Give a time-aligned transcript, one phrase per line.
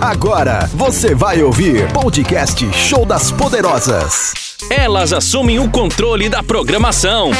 [0.00, 4.56] Agora você vai ouvir podcast Show das Poderosas.
[4.70, 7.32] Elas assumem o controle da programação.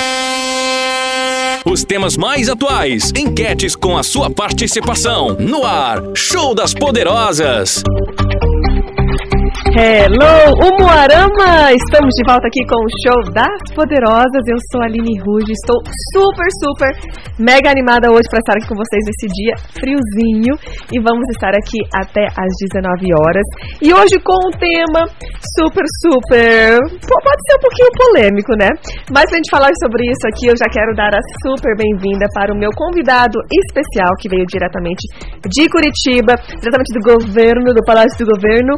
[1.64, 5.36] Os temas mais atuais, enquetes com a sua participação.
[5.38, 7.82] No ar, Show das Poderosas.
[9.78, 11.70] Hello, o Moarama!
[11.70, 14.42] Estamos de volta aqui com o show das Poderosas.
[14.50, 15.78] Eu sou a Aline Ruge, estou
[16.18, 16.90] super, super
[17.38, 20.58] mega animada hoje para estar aqui com vocês nesse dia friozinho
[20.90, 23.46] e vamos estar aqui até às 19 horas.
[23.78, 25.06] E hoje com um tema
[25.54, 26.82] super, super.
[26.98, 28.74] pode ser um pouquinho polêmico, né?
[29.14, 32.50] Mas pra gente falar sobre isso aqui, eu já quero dar a super bem-vinda para
[32.50, 35.06] o meu convidado especial que veio diretamente
[35.46, 38.74] de Curitiba, diretamente do governo, do Palácio do Governo,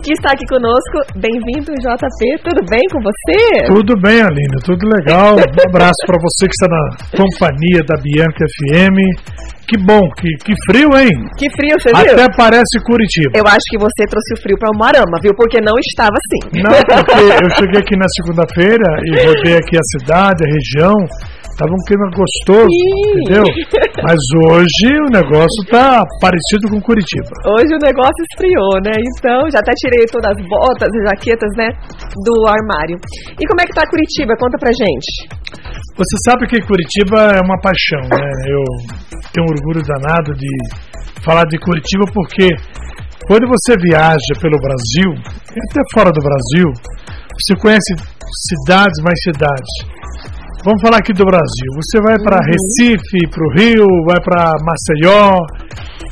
[0.00, 1.18] que está aqui conosco.
[1.18, 2.38] Bem-vindo, JP.
[2.46, 3.66] Tudo bem com você?
[3.66, 4.58] Tudo bem, Aline.
[4.64, 5.34] Tudo legal.
[5.34, 9.57] Um abraço para você que está na companhia da Bianca FM.
[9.68, 11.12] Que bom, que, que frio, hein?
[11.36, 12.16] Que frio, você viu?
[12.16, 13.36] Até parece Curitiba.
[13.36, 15.36] Eu acho que você trouxe o frio para o Marama, viu?
[15.36, 16.64] Porque não estava assim.
[16.64, 20.96] Não, porque eu cheguei aqui na segunda-feira e rodei aqui a cidade, a região.
[21.58, 23.18] Tava um clima gostoso, Sim.
[23.18, 23.44] entendeu?
[24.06, 24.16] Mas
[24.46, 27.28] hoje o negócio tá parecido com Curitiba.
[27.58, 28.94] Hoje o negócio esfriou, né?
[28.94, 31.68] Então, já até tirei todas as botas e jaquetas, né,
[32.24, 32.96] do armário.
[33.34, 34.38] E como é que tá Curitiba?
[34.38, 35.28] Conta pra gente.
[35.98, 38.30] Você sabe que Curitiba é uma paixão, né?
[38.46, 38.62] Eu
[39.34, 40.46] tenho orgulho danado de
[41.24, 42.46] falar de Curitiba porque
[43.26, 46.70] quando você viaja pelo Brasil, e até fora do Brasil,
[47.34, 47.96] você conhece
[48.46, 49.74] cidades mais cidades.
[50.64, 51.68] Vamos falar aqui do Brasil.
[51.74, 55.34] Você vai para Recife, para o Rio, vai para Maceió,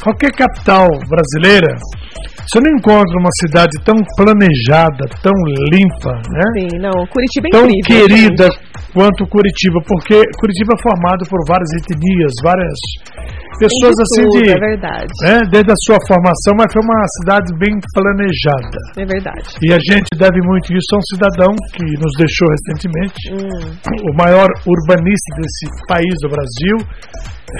[0.02, 1.78] qualquer capital brasileira,
[2.46, 5.32] você não encontra uma cidade tão planejada, tão
[5.70, 6.44] limpa, né?
[6.58, 8.06] Sim, não, Curitiba é tão incrível.
[8.06, 8.48] querida.
[8.96, 12.80] Quanto Curitiba, porque Curitiba é formado por várias etnias, várias
[13.58, 15.10] pessoas Tem de assim tudo, de, É verdade.
[15.24, 18.78] né, desde a sua formação, mas foi uma cidade bem planejada.
[18.98, 19.46] É verdade.
[19.62, 24.10] E a gente deve muito isso a um cidadão que nos deixou recentemente, Hum.
[24.10, 26.76] o maior urbanista desse país, do Brasil,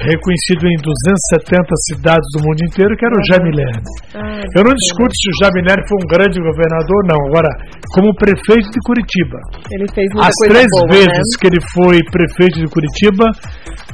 [0.02, 3.82] reconhecido em 270 cidades do mundo inteiro, que era o Jaime Lerner.
[4.14, 7.20] Ai, Eu não discuto se o Jaime Lerner foi um grande governador, não.
[7.30, 7.48] Agora,
[7.94, 9.38] como prefeito de Curitiba.
[9.70, 11.36] Ele fez muita as três boa, vezes né?
[11.40, 13.24] que ele foi prefeito de Curitiba,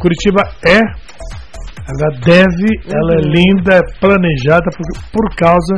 [0.00, 0.81] Curitiba é,
[2.00, 3.32] ela deve, ela é Uhum.
[3.36, 5.75] linda, é planejada por, por causa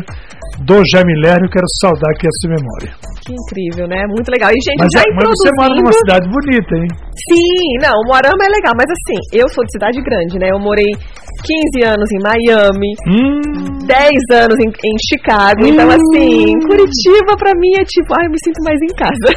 [0.64, 1.46] do Jaime Lerner.
[1.48, 2.90] Eu quero saudar aqui essa memória.
[3.24, 4.04] Que incrível, né?
[4.06, 4.50] Muito legal.
[4.52, 6.88] E, gente, Mas, já é- mas você mora numa cidade bonita, hein?
[7.32, 10.50] Sim, não, Moarama é legal, mas assim, eu sou de cidade grande, né?
[10.52, 10.92] Eu morei
[11.40, 13.40] 15 anos em Miami, Hum,
[13.88, 14.12] 10
[14.44, 18.60] anos em, em Chicago, então assim, Curitiba pra mim é tipo, ai, eu me sinto
[18.62, 19.28] mais em casa.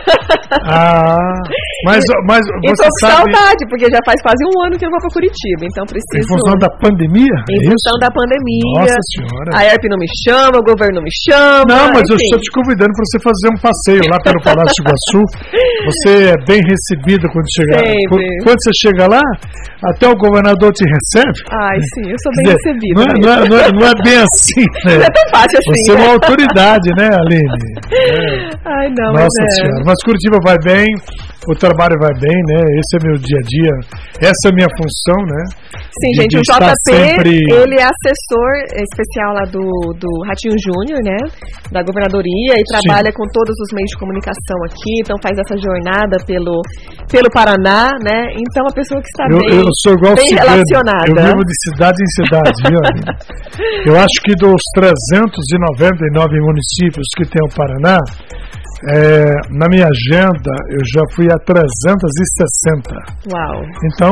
[0.67, 1.31] ah,
[1.85, 4.83] mas, mas e você tô com sabe, saudade, porque já faz quase um ano que
[4.85, 6.27] eu não vou pra Curitiba, então em preciso.
[6.27, 8.01] função da pandemia, em é função isso?
[8.03, 8.73] da pandemia.
[8.79, 9.49] Nossa senhora.
[9.53, 11.65] A ERP não me chama, o governo não me chama.
[11.67, 12.25] Não, mas eu enfim.
[12.27, 15.21] estou te convidando para você fazer um passeio lá pelo Palácio de Iguaçu.
[15.87, 17.79] Você é bem recebido quando chegar.
[17.85, 18.07] Sempre.
[18.09, 19.21] Qu- Quando você chega lá,
[19.91, 21.33] até o governador te recebe.
[21.51, 22.95] Ai, sim, eu sou bem dizer, recebida.
[22.97, 24.95] Não é, não, é, não, é, não é bem assim, né?
[24.97, 25.83] Não é tão fácil assim.
[25.83, 26.01] Você é né?
[26.03, 27.71] uma autoridade, né, Aline?
[28.65, 29.55] Ai, não, Nossa mas é.
[29.61, 29.83] Senhora.
[29.85, 30.85] Mas Curitiba vai bem,
[31.49, 32.59] o trabalho vai bem, né?
[32.79, 33.73] Esse é meu dia a dia,
[34.29, 35.41] essa é a minha função, né?
[36.01, 39.63] Sim, de- gente, de o JP, sempre- ele é assessor especial lá do,
[39.97, 41.17] do Ratinho Júnior, né?
[41.71, 46.17] Da governadoria e trabalha com todos os meios de comunicação aqui, então faz essa jornada
[46.25, 46.61] pelo,
[47.09, 48.29] pelo Paraná, né?
[48.37, 51.07] Então, a pessoa que está Eu, bem, eu sou igual bem relacionada.
[51.09, 52.81] Eu vivo de cidade em cidade, viu?
[53.87, 57.97] Eu acho que dos 399 municípios que tem o Paraná,
[58.85, 62.93] é, na minha agenda eu já fui a 360.
[63.33, 64.11] Uau, Então,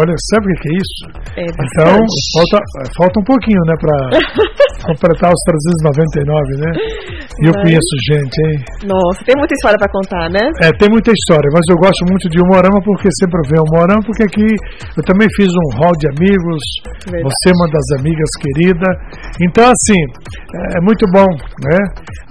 [0.00, 1.00] olha, sabe o que é isso?
[1.36, 1.92] é Então,
[2.36, 2.58] falta,
[2.96, 3.96] falta um pouquinho, né, para
[4.88, 6.70] completar os 399, né?
[7.42, 8.56] E eu Mas- conheço gente, hein?
[8.86, 10.42] Nossa, tem muita história para contar, né?
[10.62, 14.22] É, tem muita história, mas eu gosto muito de Humorama porque sempre venho Humorama, porque
[14.24, 14.46] aqui
[14.96, 16.60] eu também fiz um hall de amigos,
[17.08, 17.24] Verdade.
[17.24, 18.88] você é uma das amigas querida.
[19.48, 20.00] Então, assim,
[20.76, 21.26] é muito bom,
[21.64, 21.78] né?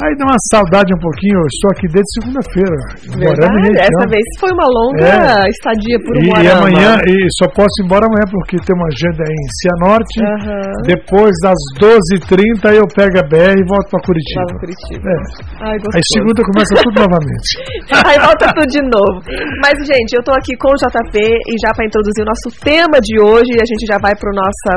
[0.06, 2.78] Aí dá uma saudade um pouquinho, eu estou aqui desde segunda-feira.
[3.16, 5.50] Humorama Verdade, essa vez foi uma longa É.
[5.50, 9.24] estadia por E, e amanhã, e só posso ir embora amanhã porque tem uma agenda
[9.28, 10.18] em Cianorte.
[10.22, 10.72] Aham.
[10.88, 14.48] Depois das 12h30 eu pego a BR e volto para Curitiba.
[14.52, 15.06] No Curitiba.
[15.08, 15.20] É.
[15.72, 17.50] Ai, Aí segunda começa tudo novamente.
[18.08, 19.18] Aí volta tudo de novo.
[19.64, 22.98] Mas, gente, eu tô aqui com o JP e já para introduzir o nosso tema
[23.04, 24.14] de hoje, a gente já vai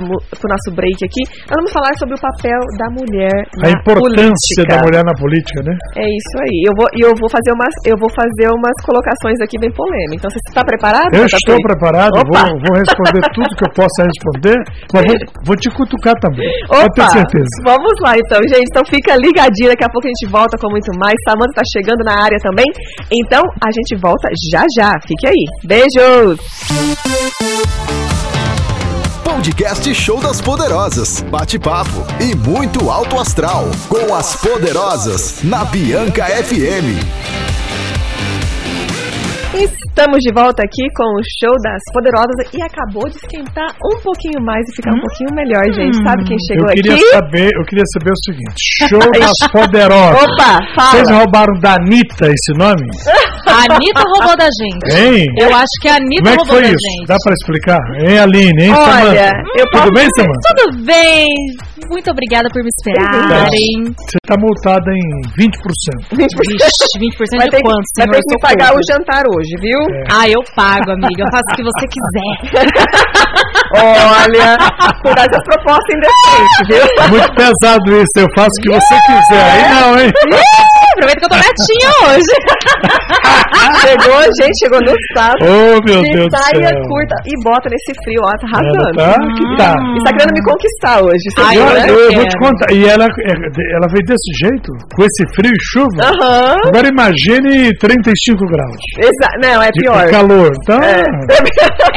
[0.04, 1.22] mu- pro nosso break aqui.
[1.48, 4.62] Nós vamos falar sobre o papel da mulher A na importância política.
[4.68, 5.74] da mulher na política, né?
[5.98, 6.58] É isso aí.
[6.68, 10.16] Eu vou, e eu vou fazer umas, eu vou fazer umas colocações aqui bem polêmicas.
[10.24, 11.10] Então, você está preparado?
[11.14, 12.48] Eu estou preparado, Opa!
[12.48, 14.58] vou, vou responder tudo que eu possa responder,
[14.92, 16.48] mas vou, vou te cutucar também.
[16.66, 17.10] Pode ter Opa!
[17.12, 17.54] certeza.
[17.64, 18.66] Vamos lá então, gente.
[18.70, 21.14] Então fica ligadinho, daqui a pouco a gente volta com muito mais.
[21.28, 22.66] Samanta tá chegando na área também.
[23.12, 24.90] Então a gente volta já já.
[25.06, 25.44] Fique aí.
[25.64, 26.40] Beijos!
[29.24, 31.22] Podcast Show das Poderosas.
[31.22, 33.64] Bate-papo e muito alto astral.
[33.88, 35.42] Com as Poderosas.
[35.42, 37.63] Na Bianca FM.
[39.54, 44.42] Estamos de volta aqui com o show das poderosas e acabou de esquentar um pouquinho
[44.42, 45.94] mais e ficar um pouquinho melhor, gente.
[46.02, 47.06] Sabe quem Eu chegou queria aqui?
[47.14, 48.58] saber, eu queria saber o seguinte:
[48.90, 50.22] Show das Poderosas.
[50.26, 50.58] Opa,
[50.90, 51.18] Vocês fala.
[51.22, 52.82] roubaram da Anitta esse nome?
[53.46, 54.90] A Anitta roubou da gente.
[54.90, 55.26] Hein?
[55.38, 56.84] Eu acho que a Anitta Como é que roubou foi da isso?
[56.90, 57.06] gente.
[57.06, 57.80] Dá pra explicar?
[58.02, 58.62] Hein, Aline?
[58.64, 59.32] Hein, Olha, Samantha?
[59.56, 60.48] eu posso Tudo bem, Samantha?
[60.50, 61.28] Tudo bem.
[61.84, 63.84] Muito obrigada por me esperarem.
[63.92, 65.06] Você tá multada em
[65.36, 66.16] 20%.
[66.16, 66.16] 20%.
[66.16, 68.14] Vixe, 20% Vai de ter, que- quanto, vai senhor?
[68.16, 69.78] ter que pagar o jantar hoje, viu?
[70.10, 71.24] Ah, eu pago, amiga.
[71.24, 72.32] Eu faço o que você quiser.
[73.74, 74.56] Olha,
[75.02, 77.04] cuidado com as propostas indecentes, viu?
[77.04, 79.44] É muito pesado isso, eu faço o que você quiser.
[79.50, 80.12] Aí não, hein?
[80.94, 82.34] Aproveita que eu tô gatinha hoje.
[83.84, 85.42] Chegou, gente, chegou no sábado.
[85.44, 86.82] Oh, meu de Deus do saia céu.
[86.88, 88.96] curta e bota nesse frio, ó, tá Ela arrasando.
[88.96, 89.74] tá que tá.
[89.98, 91.84] Está querendo me conquistar hoje, Ai, Eu, né?
[91.90, 92.28] eu vou quero.
[92.28, 92.72] te contar.
[92.72, 96.02] E ela, ela veio desse jeito, com esse frio e chuva.
[96.04, 96.56] Aham.
[96.68, 98.78] Agora imagine 35 graus.
[98.98, 100.10] Exa- Não, é De pior.
[100.10, 100.50] calor.
[100.62, 101.02] Então, É.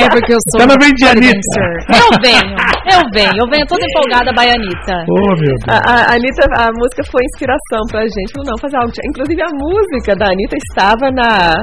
[0.03, 0.61] É porque eu sou.
[0.61, 1.63] Ela vem de Anitta.
[1.93, 2.55] Eu venho,
[2.93, 3.33] eu venho.
[3.37, 4.95] Eu venho toda empolgada, baianita.
[5.09, 5.61] oh, meu Deus.
[5.69, 8.31] A, a Anitta, a música foi inspiração pra gente.
[8.33, 8.91] Falou, não, fazer algo.
[9.05, 11.53] Inclusive, a música da Anitta estava na.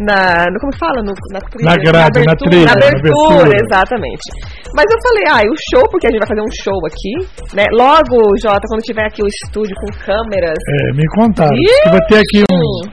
[0.00, 0.96] Na, no, como que fala?
[1.04, 3.56] No, na, trilha, Na grade, na abertura, trilha, Na na abertura, abertura.
[3.68, 4.24] exatamente.
[4.72, 7.12] Mas eu falei, ah, e o show, porque a gente vai fazer um show aqui,
[7.52, 7.64] né?
[7.76, 10.56] Logo, Jota, quando tiver aqui o estúdio com câmeras.
[10.56, 11.52] É, me contaram.
[11.52, 12.88] Que vai ter aqui um.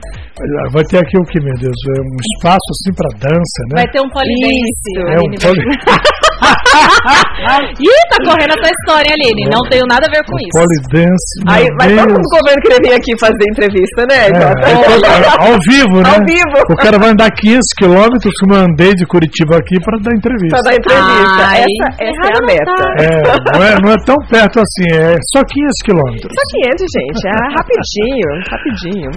[0.72, 1.78] Vai ter aqui o que, meu Deus?
[1.96, 3.82] É um espaço assim pra dança, né?
[3.82, 4.90] Vai ter um polidense.
[4.96, 6.27] É um Aline.
[7.78, 9.44] Ih, tá correndo essa história, Aline.
[9.50, 10.56] Não tenho nada a ver com isso.
[10.58, 11.30] polidense.
[11.48, 15.96] Aí, mas todo mundo governo queria vir aqui fazer entrevista, né, É, ao, ao vivo,
[16.02, 16.10] né?
[16.10, 16.56] Ao vivo.
[16.70, 20.54] O cara vai andar 500 quilômetros, como eu andei de Curitiba aqui, pra dar entrevista.
[20.58, 21.42] Pra dar entrevista.
[21.48, 22.72] Ai, essa essa é a não meta.
[22.74, 22.88] tá.
[22.98, 23.10] É,
[23.58, 26.30] não é, não é tão perto assim, é só 500 quilômetros.
[26.34, 27.20] Só 500, gente.
[27.28, 29.10] É rapidinho, rapidinho.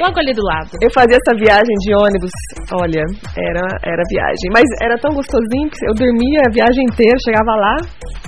[0.00, 0.70] Logo ali do lado.
[0.82, 2.30] Eu fazia essa viagem de ônibus,
[2.72, 3.04] olha,
[3.36, 4.46] era, era viagem.
[4.52, 7.74] Mas era tão gostosinho que eu dormia a viagem inteira, chegava lá,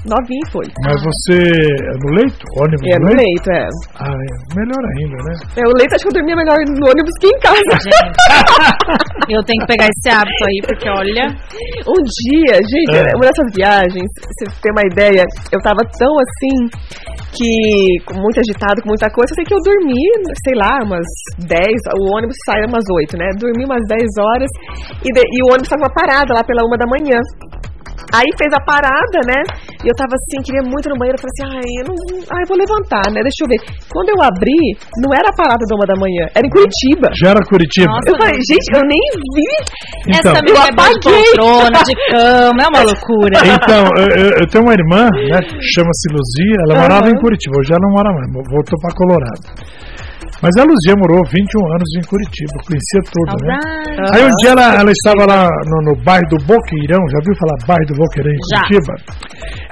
[0.09, 0.67] novinho foi.
[0.83, 2.43] Mas você é no leito?
[2.59, 3.23] Ônibus É, no leito?
[3.23, 3.67] leito, é.
[4.03, 4.31] Ah, é.
[4.59, 5.35] Melhor ainda, né?
[5.57, 5.63] é.
[5.69, 7.75] O leito acho que eu dormia melhor no ônibus que em casa.
[9.29, 11.25] Eu tenho que pegar esse hábito aí, porque olha.
[11.87, 13.13] Um dia, gente, É.
[13.17, 15.23] uma dessas viagens, pra você ter uma ideia,
[15.53, 16.57] eu tava tão assim,
[17.33, 20.03] que com muito agitado, com muita coisa, eu sei que eu dormi,
[20.45, 21.07] sei lá, umas
[21.49, 21.65] 10,
[21.97, 23.29] o ônibus sai umas 8, né?
[23.39, 24.51] Dormi umas 10 horas
[25.01, 27.19] e, de- e o ônibus tava parado lá pela uma da manhã.
[28.13, 29.41] Aí fez a parada, né?
[29.83, 31.17] E eu tava assim, queria muito no banheiro.
[31.17, 31.97] Eu falei assim, ai, eu não.
[32.29, 33.25] Ai, eu vou levantar, né?
[33.25, 33.61] Deixa eu ver.
[33.89, 34.61] Quando eu abri,
[35.01, 37.09] não era a parada da uma da manhã, era em Curitiba.
[37.17, 37.89] Já era Curitiba.
[37.89, 39.51] Nossa, Eu falei, gente, eu nem vi.
[40.13, 43.37] Então, Essa menina é de poltrona, de cama, é uma loucura.
[43.49, 45.39] então eu, eu- eu tenho uma irmã, né?
[45.73, 46.59] Chama-se Luzia.
[46.69, 46.83] Ela Aham.
[46.85, 47.57] morava em Curitiba.
[47.59, 49.45] Hoje ela não mora mais, voltou pra Colorado.
[50.43, 51.39] Mas a Luzia morou 21
[51.79, 53.55] anos em Curitiba, conhecia tudo, né?
[54.11, 57.57] Aí um dia ela, ela estava lá no, no bairro do Boqueirão, já viu falar
[57.63, 58.59] bairro do Boqueirão em Já.
[58.67, 58.93] Curitiba?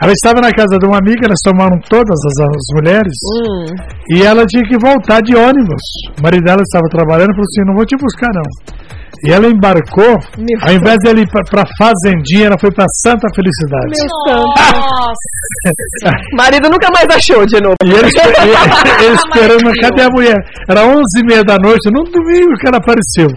[0.01, 3.67] Ela estava na casa de uma amiga, elas tomaram todas as, as mulheres Hum.
[4.15, 5.83] e ela tinha que voltar de ônibus.
[6.17, 8.49] O marido dela estava trabalhando e falou assim: não vou te buscar não.
[9.23, 13.29] E ela embarcou, Meu ao invés de ela ir para Fazendinha, ela foi para Santa
[13.35, 13.93] Felicidade.
[14.27, 14.37] Meu.
[14.47, 15.31] Nossa.
[16.37, 17.77] Marido nunca mais achou de novo.
[17.85, 20.37] E ele, ele, ele esperando, mas cadê a mulher?
[20.69, 23.29] Era 11 e meia da noite, num domingo que ela apareceu.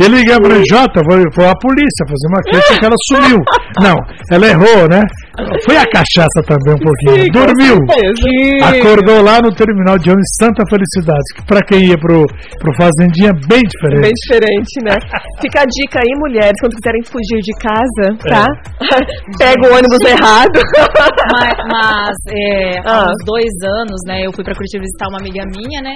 [0.00, 3.38] E ele ligou para Jota, foi, foi a polícia fazer uma queixa que ela sumiu.
[3.80, 3.96] Não,
[4.30, 5.00] ela errou, né?
[5.64, 7.26] Foi a cachaça também um pouquinho.
[7.32, 7.76] Dormiu.
[8.62, 12.24] Acordou lá no terminal de ônibus Santa Felicidade, que para quem ia pro,
[12.60, 14.02] pro Fazendinha, bem diferente.
[14.02, 14.94] Bem diferente, né?
[15.42, 18.46] Fica a dica aí, mulheres, quando quiserem fugir de casa, tá?
[19.38, 20.58] Pega o ônibus errado.
[21.32, 23.06] Mas, mas, é, Ah.
[23.06, 25.94] há uns dois anos, né, eu fui pra Curitiba visitar uma amiga minha, né?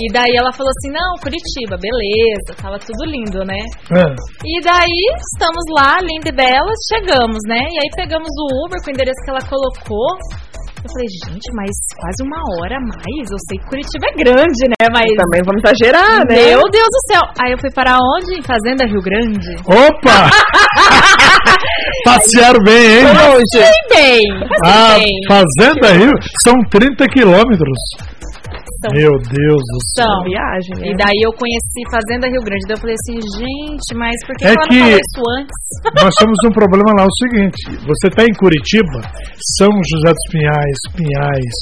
[0.00, 3.58] E daí ela falou assim, não, Curitiba, beleza, tava tudo lindo, né?
[3.94, 4.06] É.
[4.44, 7.60] E daí estamos lá, linda e belas, chegamos, né?
[7.60, 10.08] E aí pegamos o Uber com o endereço que ela colocou.
[10.84, 13.24] Eu falei, gente, mas quase uma hora a mais.
[13.32, 14.84] Eu sei que Curitiba é grande, né?
[14.92, 15.08] Mas.
[15.16, 16.52] Também vamos exagerar, né?
[16.52, 17.22] Meu Deus do céu!
[17.40, 18.38] Aí eu fui para onde?
[18.38, 19.48] Em Fazenda Rio Grande.
[19.64, 20.28] Opa!
[22.04, 23.04] Passearam bem, hein?
[23.06, 24.22] Passei bem,
[24.64, 25.10] Ah, passei bem.
[25.26, 26.10] Fazenda Rio
[26.42, 27.78] são 30 quilômetros.
[28.84, 28.90] São.
[28.92, 30.04] Meu Deus do céu.
[30.04, 30.24] São.
[30.28, 30.84] Viagem, né?
[30.92, 32.68] E daí eu conheci Fazenda Rio Grande.
[32.68, 35.58] Daí eu falei assim, gente, mas por que, É que- não falou isso antes?
[36.04, 39.00] Nós temos um problema lá, o seguinte, você está em Curitiba,
[39.56, 41.54] São José dos Pinhais, Pinhais,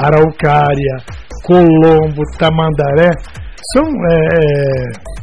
[0.00, 0.96] Araucária,
[1.44, 3.10] Colombo, Tamandaré,
[3.72, 5.19] são é, é,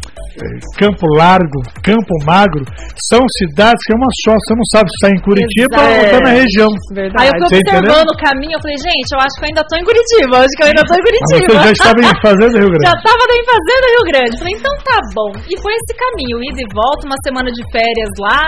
[0.77, 2.63] Campo Largo, Campo Magro,
[3.09, 6.19] são cidades que é uma só, você não sabe se está em Curitiba ou está
[6.21, 6.69] na região.
[6.93, 7.17] Verdade.
[7.25, 7.79] Aí eu fui Você entendeu?
[7.81, 10.41] observando o caminho, eu falei, gente, eu acho que eu ainda tô em Curitiba, eu
[10.45, 11.47] acho que eu ainda tô em Mas Curitiba.
[11.47, 13.01] você já estava em Fazenda Rio Já Grande.
[13.07, 14.33] tava em Fazenda Rio Grande.
[14.37, 15.31] Falei, então tá bom.
[15.49, 18.41] E foi esse caminho, ida e volta, uma semana de férias lá.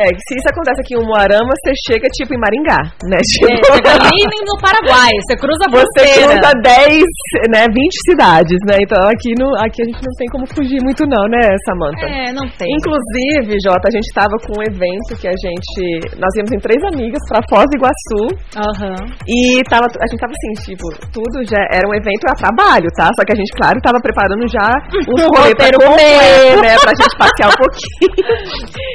[0.00, 3.18] É, que se isso acontece aqui em Moarama, você chega tipo em Maringá, né?
[3.20, 7.04] É, Tipo, chega ali no Paraguai, você cruza a Você cruza 10,
[7.52, 8.76] né, 20 cidades, né?
[8.82, 11.33] Então aqui, no, aqui a gente não tem como fugir muito não, né,
[11.66, 12.06] Samantha?
[12.06, 12.68] É, não tem.
[12.70, 16.14] Inclusive, Jota, a gente tava com um evento que a gente.
[16.18, 18.22] Nós íamos em três amigas pra Foz do Iguaçu
[18.56, 18.96] Aham.
[19.28, 23.10] e tava, a gente tava assim, tipo, tudo já era um evento a trabalho, tá?
[23.18, 24.68] Só que a gente, claro, tava preparando já
[25.10, 26.62] um rolê pra comer, completo.
[26.62, 26.74] né?
[26.82, 28.14] Pra gente passear um pouquinho.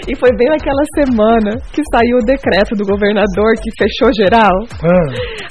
[0.10, 4.54] E foi bem naquela semana que saiu o decreto do governador que fechou geral.
[4.84, 5.10] Ah,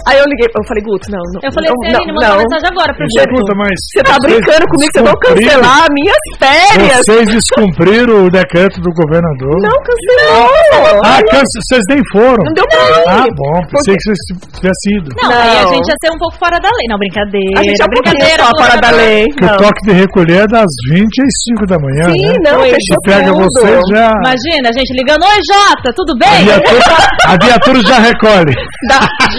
[0.09, 1.41] Aí eu liguei, eu falei, Guto, não, não.
[1.45, 2.35] Eu falei não, não, não.
[2.35, 3.53] uma mensagem agora pro Guto.
[3.59, 6.78] Você tá brincando comigo, vão descumpriram- cancelar minhas férias.
[6.87, 9.57] Vocês descumpriram o decreto do governador.
[9.63, 11.03] Não cancelou.
[11.05, 12.43] Ah, cance- vocês nem foram.
[12.45, 13.05] Não deu pra ir.
[13.09, 14.19] Ah, bom, pensei que vocês
[14.55, 15.09] tivessem ido.
[15.21, 15.75] Não, aí a Não.
[15.75, 16.87] gente ia ser um pouco fora da lei.
[16.89, 17.61] Não, brincadeira.
[17.61, 18.43] A gente é um brincadeira.
[18.45, 19.25] só fora da lei.
[19.37, 19.57] Que o Não.
[19.57, 22.35] toque de recolher é das 20 às 5 da manhã, Sim, né?
[22.45, 23.45] não, Se pega tudo.
[23.45, 24.13] vocês já.
[24.25, 26.45] Imagina, a gente ligando, oi Jota, tudo A bem?
[26.45, 28.55] viatura, a viatura já recolhe.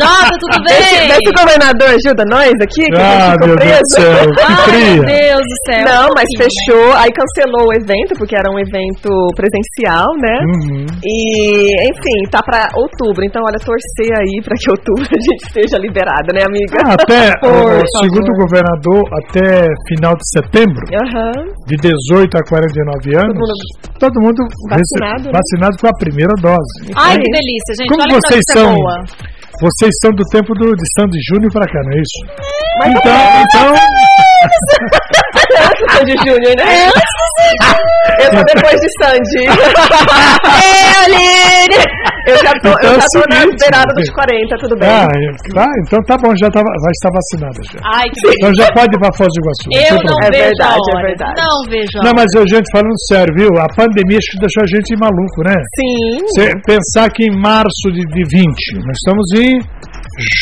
[0.01, 1.07] Jota, tudo bem?
[1.07, 3.95] vê se o governador ajuda nós aqui, que a gente Ah, ficou meu Deus do
[3.95, 3.95] preso.
[3.95, 5.05] céu, que Ai, meu.
[5.05, 5.85] Deus do céu.
[5.85, 10.35] Não, mas fechou, aí cancelou o evento, porque era um evento presencial, né?
[10.39, 10.85] Uhum.
[11.03, 13.19] E, enfim, tá pra outubro.
[13.27, 16.79] Então, olha, torcer aí pra que outubro a gente esteja liberada, né, amiga?
[16.87, 21.51] Ah, até, Por segundo o governador, até final de setembro, Aham.
[21.67, 23.53] de 18 a 49 anos, mundo
[23.99, 25.31] todo mundo vacinado, né?
[25.35, 26.93] vacinado com a primeira dose.
[26.95, 27.21] Ai, Aí.
[27.21, 27.89] que delícia, gente.
[27.89, 28.73] Como Olha que vocês são?
[28.75, 28.95] boa.
[29.59, 32.19] Vocês são do tempo do, de Santo Júnior pra cá, não é isso?
[32.79, 33.11] Mas então,
[33.43, 33.67] então,
[35.59, 36.89] antes do Sandy Júnior, né?
[38.19, 39.43] Eu tô depois de Sandy.
[40.59, 41.79] É, Aline!
[42.27, 44.89] Eu já tô, Então eu é já tô na seguinte, beirada dos 40, tudo bem.
[44.89, 47.79] ah, eu- ah, então tá bom, já tá, vai estar vacinada já.
[47.95, 48.27] Ai, que.
[48.29, 49.65] Então já pode ir pra Foz do Iguaçu.
[49.71, 50.27] Eu tem não problema.
[50.27, 51.35] É vejo verdade, é verdade.
[51.41, 53.49] Não vejo Não, mas gente, falando sério, viu?
[53.57, 55.55] A pandemia acho que deixou a gente maluco, né?
[55.79, 56.19] Sim.
[56.27, 59.51] Você pensar que em março de, de 20, nós estamos em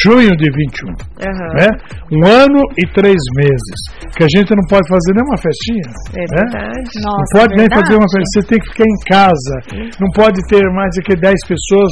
[0.03, 0.89] junho de 21,
[1.21, 1.49] Aham.
[1.59, 1.67] né?
[2.11, 3.77] Um ano e três meses.
[4.15, 5.87] Que a gente não pode fazer nenhuma festinha.
[6.17, 6.41] É né?
[6.41, 6.89] verdade.
[7.03, 7.81] Não Nossa, pode nem verdade.
[7.81, 9.55] fazer uma festa, você tem que ficar em casa.
[10.01, 11.91] Não pode ter mais do que 10 pessoas.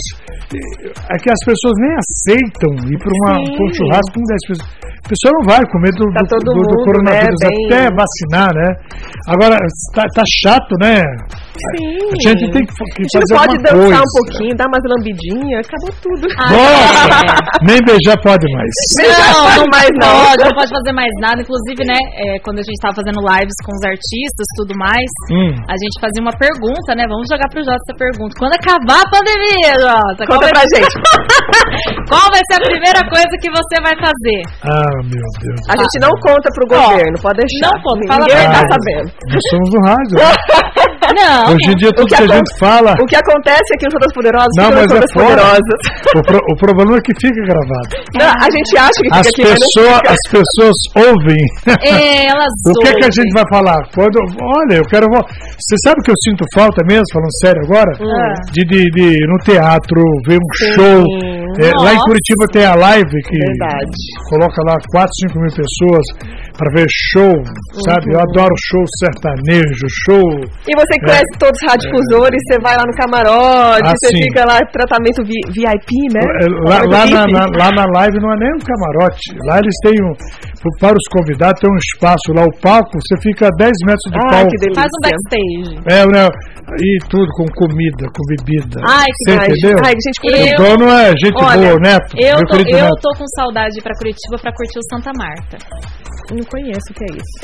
[1.10, 4.70] É que as pessoas nem aceitam ir para um churrasco com 10 pessoas.
[5.06, 7.66] A pessoa não vai com medo do, Tá do, do- do mundo, coronavírus né, bem-
[7.66, 8.70] até vacinar, né?
[9.28, 9.58] Agora,
[9.94, 11.04] tá, tá chato, né?
[11.56, 11.96] Sim.
[11.96, 14.04] A gente tem que, que A gente fazer não pode dançar coisa.
[14.06, 16.26] um pouquinho, dar umas lambidinhas, acabou tudo.
[16.36, 17.66] Ah, Nossa, é.
[17.68, 18.72] nem beijar pode mais.
[19.00, 20.14] Não, não mais não.
[20.26, 21.40] pode, não pode fazer mais nada.
[21.42, 25.10] Inclusive, né, é, quando a gente tava fazendo lives com os artistas e tudo mais,
[25.32, 25.54] Hum.
[25.68, 27.04] a gente fazia uma pergunta, né?
[27.08, 28.34] Vamos jogar pro Jota essa pergunta.
[28.38, 30.96] Quando acabar a pandemia, Jota, qual Conta vai, pra gente.
[32.12, 34.40] qual vai ser a primeira coisa que você vai fazer?
[34.66, 35.60] Ah, meu Deus.
[35.72, 37.72] A gente não conta pro governo, pode deixar.
[37.72, 38.74] não conta, fala Ninguém a tá verdade.
[38.76, 39.08] sabendo.
[39.34, 40.16] Nós somos do rádio.
[40.20, 40.30] né?
[41.16, 41.54] Não.
[41.56, 44.02] Hoje em dia tudo que que a gente fala, O que acontece aqui no Show
[44.04, 45.00] das Poderosas, Não, mas é.
[45.14, 45.80] Poderosas.
[46.16, 47.90] o, pro- o problema é que fica gravado.
[48.20, 50.12] Não, a gente acha que fica As aqui, mas não pessoas, fica.
[50.12, 51.42] as pessoas ouvem.
[51.82, 53.80] É, elas O que, que a gente vai falar?
[53.94, 54.18] Quando,
[54.60, 55.08] olha, eu quero.
[55.08, 55.26] vo-
[55.58, 57.92] Você sabe que eu sinto falta mesmo, falando sério agora?
[58.02, 58.34] Ah.
[58.52, 60.74] De, de, de ir no teatro, ver um Sim.
[60.76, 61.04] show.
[61.64, 62.00] É, lá em.
[62.06, 63.98] Curitiba tem a live que Verdade.
[64.30, 66.06] coloca lá 4, 5 mil pessoas
[66.58, 67.34] para ver show,
[67.86, 68.14] sabe?
[68.14, 70.26] Eu adoro show sertanejo, show.
[70.68, 73.92] E você que conhece todos os radiodifusores, você vai lá no camarote, É.
[73.92, 76.24] Ah, você fica lá, tratamento vi- VIP, né?
[76.24, 79.26] É, Lá, Tratamento lá na, na- lá na live não é nem um camarote.
[79.48, 80.14] Lá eles têm um.
[80.80, 84.18] Para os convidados tem um espaço lá, o palco, você fica a 10 metros do
[84.18, 84.50] Ai, palco.
[84.50, 84.82] que delícia.
[84.82, 85.72] Faz um backstage.
[85.92, 86.26] É, né?
[86.82, 88.82] E tudo com comida, com bebida.
[88.84, 89.78] Ai, que Você Ai, entendeu?
[89.86, 92.16] Ai, gente, Eu- O dono é gente Olha, boa, Neto.
[92.18, 92.96] Eu tô, eu Neto.
[93.02, 95.58] tô com saudade de ir pra Curitiba pra curtir o Santa Marta.
[96.32, 97.36] Não conheço o que é isso.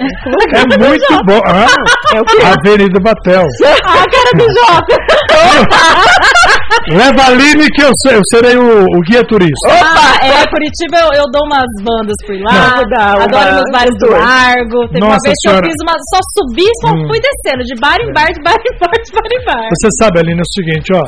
[0.55, 1.41] É muito bom.
[1.45, 1.67] Ah,
[2.15, 2.37] É o quê?
[2.43, 3.45] Avenida Batel.
[3.63, 4.95] Ah, cara do Jota!
[6.91, 9.67] Leva a Aline que eu, eu serei o, o guia turista.
[9.69, 12.51] Ah, é, Curitiba eu, eu dou umas bandas por lá.
[12.51, 14.07] Não, dá uma- adoro meus bares do.
[14.11, 14.79] Largo.
[14.91, 15.61] Teve uma Nossa vez Senhora.
[15.61, 15.95] que eu fiz uma.
[16.11, 17.07] Só subi e só Hum.
[17.07, 19.67] fui descendo, de bar em bar, de bar em bar, de bar em bar.
[19.71, 21.03] Você sabe, Aline, é o seguinte, ó.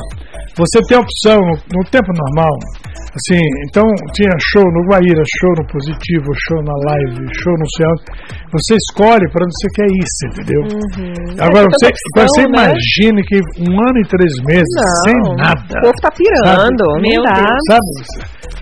[0.56, 2.54] você tem a opção, no, no tempo normal,
[3.18, 3.82] assim, então
[4.14, 7.92] tinha show no Guaíra, show no Positivo, show na Live, show no céu.
[8.54, 10.62] Você escolhe para onde você quer ir, você entendeu?
[11.42, 12.70] Agora, É, você, agora você opção, né?
[12.70, 13.36] imagine que
[13.66, 15.74] um ano e três meses, Não, sem nada.
[15.78, 17.34] O povo tá pirando, não Meu dá.
[17.34, 17.62] Deus.
[17.70, 17.90] Sabe?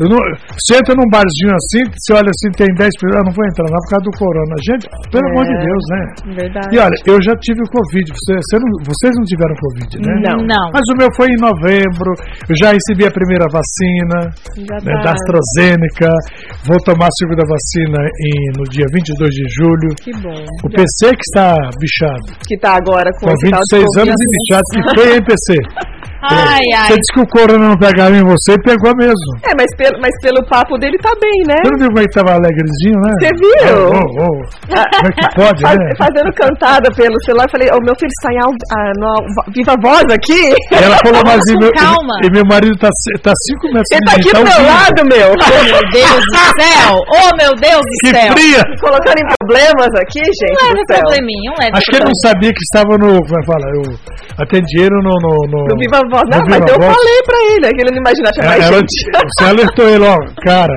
[0.01, 0.25] Eu não-
[0.57, 3.69] você entra num barzinho assim, você olha assim, tem 10 pessoas, eu não vou entrar
[3.69, 4.55] lá por causa do corona.
[4.65, 5.31] Gente, pelo É.
[5.31, 6.01] amor de Deus, né?
[6.43, 6.71] Verdade.
[6.73, 10.13] E olha, eu já tive o Covid, você, você não- vocês não tiveram Covid, né?
[10.27, 10.39] Não.
[10.49, 10.67] Não.
[10.73, 12.11] Mas o meu foi em novembro,
[12.49, 14.19] eu já recebi a primeira vacina,
[14.57, 15.03] Já né, tá.
[15.05, 16.09] da AstraZeneca,
[16.67, 19.89] vou tomar a segunda vacina em- no dia 22 de julho.
[20.01, 20.41] Que bom.
[20.65, 24.09] O PC que está bichado, Que tá agora com com esse tal de 26 Covid.
[24.09, 25.53] anos e bichado, que foi em PC.
[26.23, 26.87] Ai, ai.
[26.89, 29.31] Você disse que o corona não pegava em você, pegou mesmo.
[29.43, 31.57] É, mas pelo, mas pelo papo dele tá bem, né?
[31.65, 33.13] Você não viu como é que tava alegrezinho, né?
[33.19, 33.77] Você viu?
[33.91, 34.37] Oh, oh, oh.
[34.71, 35.89] Como é que pode, Faz- né?
[35.99, 38.13] Fazendo cantada pelo celular, falei, o meu filho
[38.43, 40.55] al- ah, no viva voz aqui.
[40.71, 42.15] E ela falou, mas e meu, calma.
[42.23, 42.89] e meu marido tá,
[43.23, 44.71] tá cinco metros Ele tá aqui do meu ouvindo.
[44.71, 45.31] lado, meu.
[45.53, 46.91] Oh, meu Deus do céu!
[47.13, 48.33] Oh, meu Deus do Que céu!
[48.33, 48.63] fria!
[48.81, 51.01] Colocando em problemas aqui, gente Não leve céu.
[51.03, 53.21] probleminha, não leve Acho que ele não sabia que estava no.
[53.23, 53.67] Como é que fala?
[53.75, 53.83] Eu
[54.39, 55.13] atendi ele no.
[55.23, 56.25] no, no, Do Viva Voz.
[56.31, 56.93] Não, no mas eu Voz.
[56.95, 58.97] falei pra ele, é que ele não imaginava É, mais ela- gente.
[59.33, 60.77] você alertou ele, ó, cara.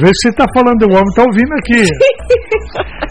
[0.00, 1.82] Vê se você tá falando do homem, tá ouvindo aqui.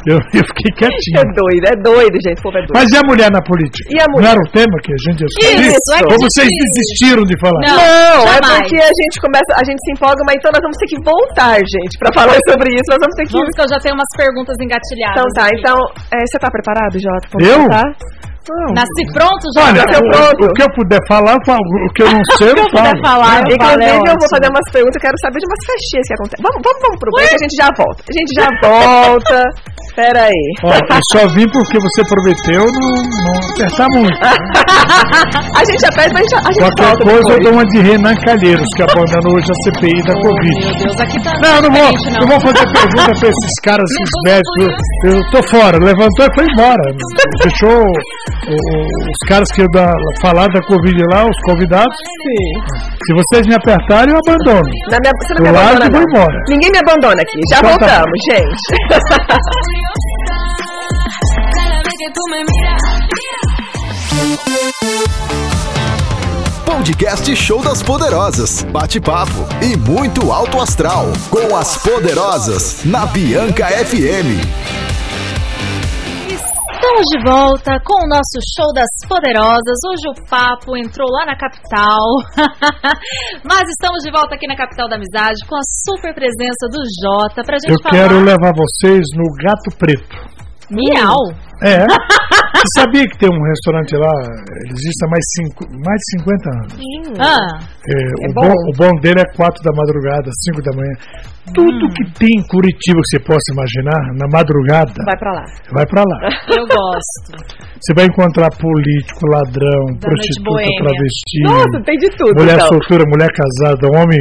[0.07, 1.27] Eu, eu fiquei É quietinho.
[1.35, 2.39] doido, é doido, gente.
[2.39, 2.71] O povo é doido.
[2.73, 3.83] Mas e a mulher na política?
[3.91, 4.23] E a mulher?
[4.23, 5.75] Não era o tema que a gente ia discutir?
[5.75, 7.59] Isso, é Ou vocês desistiram de falar?
[7.67, 7.75] Não.
[7.75, 10.87] Não, é porque a gente começa, a gente se empolga, mas então nós vamos ter
[10.87, 12.87] que voltar, gente, pra falar sobre isso.
[12.89, 13.33] Nós vamos ter que.
[13.35, 15.19] Vamos que eu já tenho umas perguntas engatilhadas.
[15.19, 15.59] Então tá, aqui.
[15.59, 15.77] então,
[16.15, 17.27] é, você tá preparado, Jota?
[17.43, 17.59] Eu?
[17.67, 17.87] voltar?
[18.49, 18.73] Não.
[18.73, 19.65] Nasci pronto já?
[19.67, 20.41] Olha, o, pronto.
[20.45, 21.59] o que eu puder falar, eu falo.
[21.85, 23.05] O que eu não sei, eu O que eu puder falo.
[23.05, 26.05] falar, eu falo, é eu vou fazer umas perguntas, eu quero saber de umas festinhas
[26.09, 26.43] que acontecem.
[26.45, 27.99] Vamos, vamos, vamos pro break, a gente já volta.
[28.09, 29.37] A gente já volta.
[29.95, 30.45] Pera aí.
[30.63, 32.93] Ó, eu só vim porque você prometeu não,
[33.25, 34.17] não apertar muito.
[35.59, 37.43] A gente aperta, a gente, a gente Qualquer volta coisa eu depois.
[37.43, 40.55] dou uma de Renan Calheiros, que abandonou hoje a CPI da Covid.
[40.65, 41.31] Meu Deus, aqui tá.
[41.43, 44.77] Não, eu não vou, diferente, não vou fazer pergunta pra esses caras, esses médicos.
[45.03, 45.75] Eu, eu tô fora.
[45.83, 46.85] Levantou e foi embora.
[47.75, 51.95] O- os caras que da, falar da Covid lá, os convidados.
[51.97, 52.53] Sim.
[53.05, 54.69] Se vocês me apertarem, eu abandono.
[54.89, 56.09] Na minha, você não Eu me abandona, vou não.
[56.09, 56.39] embora.
[56.49, 57.39] Ninguém me abandona aqui.
[57.51, 58.59] Já Então tá voltamos, gente.
[62.29, 62.81] Me miras,
[66.65, 68.63] Podcast Show das Poderosas.
[68.63, 71.07] Bate-papo e muito alto astral.
[71.29, 72.85] Com as Poderosas.
[72.85, 74.98] Na Bianca FM.
[76.99, 79.77] Estamos de volta com o nosso show das poderosas.
[79.87, 81.95] Hoje o papo entrou lá na capital.
[83.47, 87.41] Mas estamos de volta aqui na capital da amizade com a super presença do Jota
[87.41, 88.03] pra gente Eu falar.
[88.03, 90.17] quero levar vocês no Gato Preto.
[90.69, 91.31] Miau.
[91.61, 91.83] É.
[92.59, 94.11] Você sabia que tem um restaurante lá,
[94.63, 96.73] ele existe há mais, cinco, mais de 50 anos.
[97.19, 98.41] Ah, É, É o, bom?
[98.47, 100.93] bom, o bom dele é 4 da madrugada, 5 da manhã.
[101.53, 101.89] Tudo Hum.
[101.95, 105.43] que tem em Curitiba que você possa imaginar, na madrugada, Vai pra lá.
[105.71, 106.17] vai pra lá.
[106.51, 107.43] eu gosto.
[107.79, 112.67] Você vai encontrar político, ladrão, Da prostituta, travesti, Nossa, tem de tudo, mulher então.
[112.67, 114.19] solteira, mulher casada, homem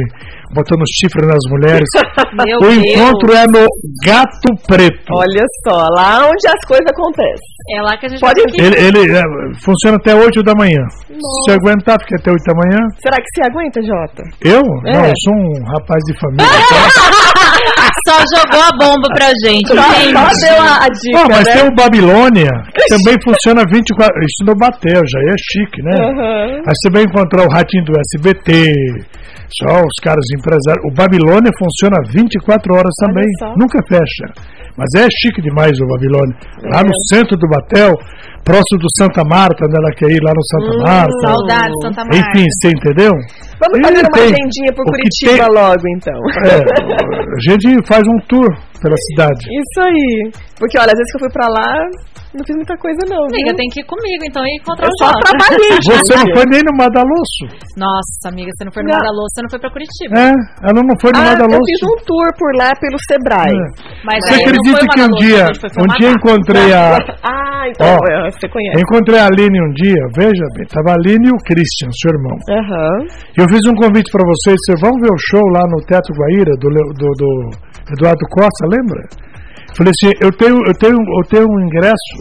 [0.53, 1.87] botando chifre nas mulheres.
[2.33, 2.85] Meu o Deus.
[2.85, 3.65] encontro é no
[4.05, 5.13] Gato Preto.
[5.13, 7.49] Olha só, lá onde as coisas acontecem.
[7.77, 9.21] É lá que a gente Pode Ele, ele, é,
[9.63, 10.81] funciona até 8 da manhã.
[11.45, 12.79] Se aguentar, fica até 8 da manhã.
[12.99, 14.23] Será que você aguenta, Jota?
[14.41, 14.61] Eu?
[14.87, 14.93] É.
[14.97, 16.49] Não, eu sou um rapaz de família.
[18.07, 19.67] Só jogou a bomba pra gente.
[19.67, 21.53] Só, só deu a, a dica, Ah, mas né?
[21.53, 25.95] tem o Babilônia, que também funciona 24 Isso no Batel, já é chique, né?
[25.99, 26.61] Aham.
[26.65, 28.73] Aí você vai encontrar o ratinho do SBT,
[29.57, 30.83] só os caras empresários.
[30.85, 33.25] O Babilônia funciona 24 horas também,
[33.57, 34.25] nunca fecha.
[34.77, 36.35] Mas é chique demais o Babilônia.
[36.71, 36.83] Lá É.
[36.83, 37.91] no centro do Batel,
[38.45, 41.27] próximo do Santa Marta, onde ela quer ir lá no Santa Hum, Marta.
[41.27, 42.17] Saudade, Santa Marta.
[42.17, 43.11] Enfim, você entendeu?
[43.59, 46.19] Vamos E fazer uma tem- agendinha por Curitiba tem- logo, então.
[46.47, 46.55] É,
[47.35, 48.47] a gente faz um tour
[48.81, 49.43] pela cidade.
[49.49, 50.31] Isso aí.
[50.59, 51.71] Porque, olha, às vezes que eu fui pra lá,
[52.35, 53.23] não fiz muita coisa, não.
[53.31, 53.59] Amiga, viu?
[53.59, 55.19] tem que ir comigo, então, e encontrar Eu o só Jota.
[55.23, 57.43] trabalhei, Você não foi nem no Madalosso?
[57.79, 58.99] Nossa, amiga, você não foi no Não.
[58.99, 60.13] Madaloso, você não foi pra Curitiba.
[60.19, 60.29] É,
[60.67, 61.67] ela não foi no Ah, eu Madalosso.
[61.71, 63.55] fiz um tour por lá pelo Sebrae.
[63.55, 63.67] É.
[64.03, 66.85] Mas Você acredita que um dia, pra um dia encontrei a,
[67.23, 67.99] Ah, então Ó.
[68.07, 68.75] é, você conhece.
[68.77, 72.11] eu encontrei a Aline um dia, veja bem, tava a Aline e o Christian, seu
[72.11, 72.35] irmão.
[72.51, 72.95] Aham.
[73.39, 76.51] Eu fiz um convite para vocês, vocês vão ver o show lá no Teatro Guaíra,
[76.59, 77.29] do, do, do
[77.95, 79.01] Eduardo Costa, lembra?
[79.75, 82.15] Falei assim, eu tenho, eu tenho, eu tenho um ingresso,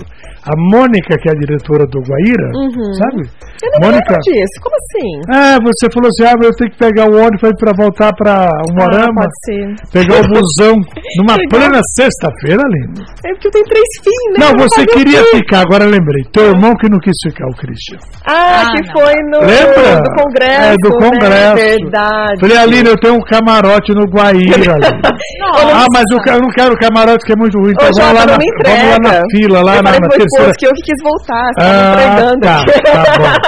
[0.45, 2.93] a Mônica, que é a diretora do Guaíra, Uhum.
[2.95, 3.23] sabe?
[3.63, 4.13] Eu não Mônica.
[4.15, 4.57] lembro disso.
[4.63, 5.11] Como assim?
[5.35, 8.49] É, você falou assim, ah, mas eu tenho que pegar o ônibus para voltar para
[8.69, 9.65] o Morama, Ah, pode ser.
[9.93, 10.75] pegar o busão
[11.19, 13.03] numa plena sexta-feira, Lino.
[13.27, 14.39] É porque eu tenho três filhos, né?
[14.39, 16.23] Não, Eu você fazer o queria ficar, agora lembrei.
[16.33, 17.99] Teu irmão que não quis ficar, o Christian.
[18.27, 18.93] Ah, Ah, que não.
[18.95, 20.03] foi no Lembra?
[20.03, 20.63] do congresso.
[20.63, 21.09] É, do né?
[21.09, 21.55] congresso.
[21.55, 22.41] Verdade.
[22.41, 24.79] Falei, Aline, eu tenho um camarote no Guaíra.
[25.51, 27.73] Ah, mas eu, eu não quero camarote que é muito ruim.
[27.73, 30.09] Então Ô, vamos Jota, lá, não na, vamos lá na fila, lá eu na, na
[30.09, 30.53] terceira.
[30.59, 31.45] que eu que quis voltar.
[31.49, 32.41] Você tá me Ah, entregando.
[32.41, 32.65] tá,
[33.05, 33.48] tá bom.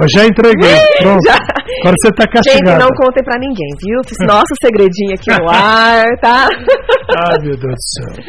[0.00, 1.20] Eu já entreguei, pronto.
[1.26, 1.36] Já.
[1.36, 2.80] Agora você tá Gente, castigado.
[2.80, 4.00] não contem pra ninguém, viu?
[4.26, 6.48] Nosso segredinho aqui no ar, tá?
[6.48, 8.24] Ai, meu Deus do céu.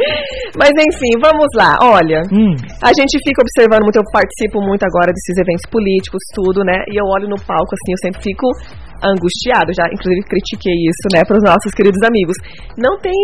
[0.57, 1.77] Mas enfim, vamos lá.
[1.81, 6.63] Olha, Hum, a gente fica observando muito, eu participo muito agora desses eventos políticos, tudo,
[6.63, 6.83] né?
[6.91, 8.47] E eu olho no palco, assim, eu sempre fico
[9.03, 9.73] angustiado.
[9.73, 12.37] Já, inclusive, critiquei isso, né, para os nossos queridos amigos.
[12.77, 13.17] Não tem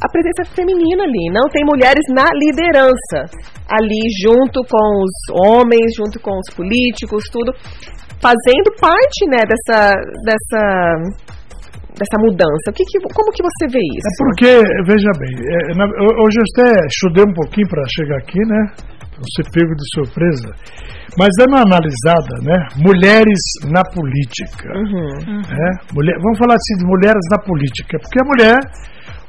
[0.00, 3.26] a presença feminina ali, não tem mulheres na liderança.
[3.68, 7.52] Ali, junto com os homens, junto com os políticos, tudo,
[8.22, 9.94] fazendo parte, né, dessa.
[10.24, 11.35] dessa
[11.96, 12.66] dessa mudança.
[12.68, 14.06] O que que- como que você vê isso?
[14.06, 14.52] é porque,
[14.84, 18.60] veja bem, é, na- ho- hoje eu até estudei um pouquinho para chegar aqui, né?
[19.16, 20.48] Não ser pego de surpresa.
[21.18, 22.56] Mas dando uma analisada, né?
[22.76, 23.40] Mulheres
[23.72, 24.68] na política.
[24.76, 25.40] Uhum.
[25.40, 25.68] né?
[25.96, 28.56] Mulher, vamos falar assim de mulheres na política, porque a mulher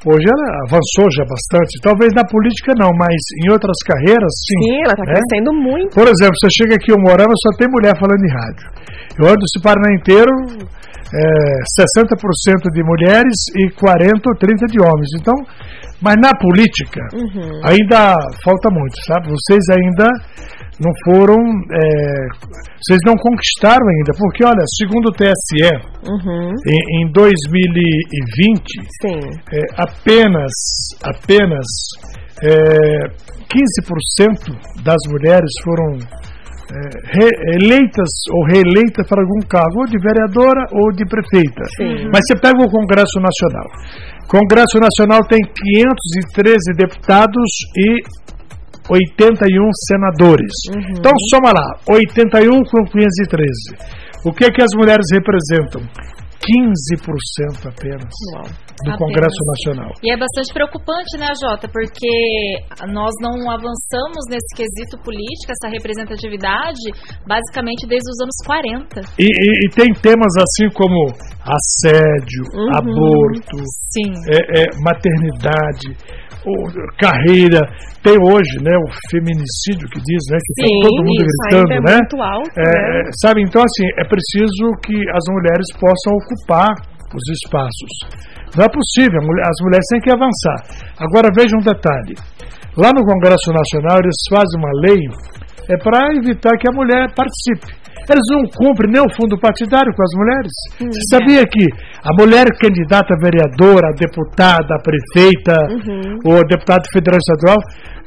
[0.06, 1.72] hoje ela avançou já bastante.
[1.82, 4.60] Talvez na política não, mas em outras carreiras sim.
[4.62, 5.14] Sim, ela está né?
[5.14, 5.92] crescendo muito.
[5.96, 8.66] Por exemplo, você chega aqui em Morama, só tem mulher falando em rádio.
[9.18, 10.30] Eu ando esse Paraná inteiro,
[11.10, 11.24] é,
[11.98, 15.10] 60% de mulheres e 40 ou 30 de homens.
[15.20, 15.34] Então,
[16.02, 17.62] mas na política Uhum.
[17.66, 19.28] ainda falta muito, sabe?
[19.34, 20.06] Vocês ainda
[20.80, 22.28] não foram, é,
[22.82, 26.54] vocês não conquistaram ainda, porque olha, segundo o TSE, Uhum.
[26.68, 28.62] em, em 2020
[29.02, 29.20] Sim.
[29.52, 30.52] é, apenas
[31.04, 31.66] apenas
[32.44, 33.10] é,
[33.48, 35.98] 15% das mulheres foram
[36.70, 41.64] é, eleitas ou reeleitas para algum cargo, ou de vereadora ou de prefeita.
[41.78, 42.10] Sim.
[42.12, 43.68] Mas você pega o Congresso Nacional.
[44.26, 48.02] O Congresso Nacional tem 513 deputados e
[48.90, 50.52] 81 senadores.
[50.98, 53.48] Então soma lá, 81 com 513.
[54.26, 55.82] O que é que as mulheres representam?
[56.38, 58.44] 15% apenas Uau.
[58.46, 59.00] do Apenas.
[59.00, 59.92] Congresso Nacional.
[60.04, 61.68] E é bastante preocupante, né, Jota?
[61.68, 62.08] Porque
[62.94, 66.80] nós não avançamos nesse quesito político, essa representatividade,
[67.28, 69.02] basicamente desde os anos 40.
[69.20, 71.10] E, e- e tem temas assim como
[71.42, 72.70] assédio, Uhum.
[72.78, 73.58] aborto,
[73.92, 74.12] Sim.
[74.32, 75.90] é, é, maternidade,
[77.00, 77.62] carreira.
[78.04, 81.82] Tem hoje, né, o feminicídio que diz, né, que Sim, tá todo mundo gritando, é
[81.84, 81.96] né?
[82.00, 83.02] muito alto, É, né?
[83.04, 86.72] é, sabe, então assim, é preciso que as mulheres possam ocupar
[87.12, 87.92] os espaços.
[88.56, 90.58] Não é possível, as mulheres têm que avançar.
[91.00, 92.16] Agora veja um detalhe.
[92.78, 95.04] Lá no Congresso Nacional eles fazem uma lei
[95.68, 97.76] é para evitar que a mulher participe.
[98.08, 100.54] Eles não cumprem nem o fundo partidário com as mulheres.
[100.80, 101.20] Hum, Você é.
[101.20, 101.66] sabia que
[102.10, 106.20] a mulher candidata a vereadora, a deputada, a prefeita, Uhum.
[106.26, 107.58] ou deputado federal estadual,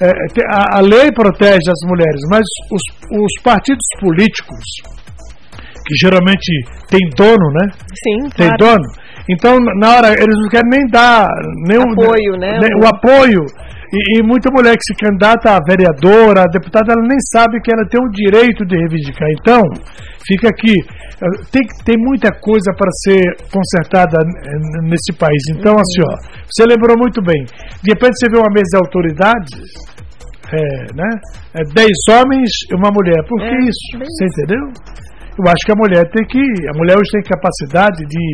[0.00, 0.08] é,
[0.50, 2.82] a, a lei protege as mulheres, mas os,
[3.24, 4.64] os partidos políticos,
[5.86, 6.50] que geralmente
[6.88, 7.66] tem dono, né?
[8.04, 8.76] Sim, Tem claro.
[8.78, 8.86] dono.
[9.28, 11.26] Então, na hora, eles não querem nem dar
[11.68, 12.58] nenhum, Apoio, né?
[12.60, 13.44] nem- o apoio.
[13.92, 17.72] E, e muita mulher que se candidata a vereadora, a deputada, ela nem sabe que
[17.72, 19.28] ela tem o direito de reivindicar.
[19.40, 19.60] Então,
[20.26, 20.74] fica aqui.
[20.80, 25.42] eh, Tem, tem muita coisa para ser consertada eh, nesse país.
[25.56, 25.80] Então, Uhum.
[25.80, 26.12] assim, ó,
[26.48, 27.44] você lembrou muito bem.
[27.82, 29.60] De repente você vê uma mesa de autoridades,
[30.52, 30.62] é,
[30.94, 31.10] né?
[31.54, 33.22] É, dez homens e uma mulher.
[33.28, 33.86] Por que É, isso?
[33.98, 34.64] Você entendeu?
[35.38, 36.40] Eu acho que a mulher tem que.
[36.68, 38.24] A mulher hoje tem capacidade de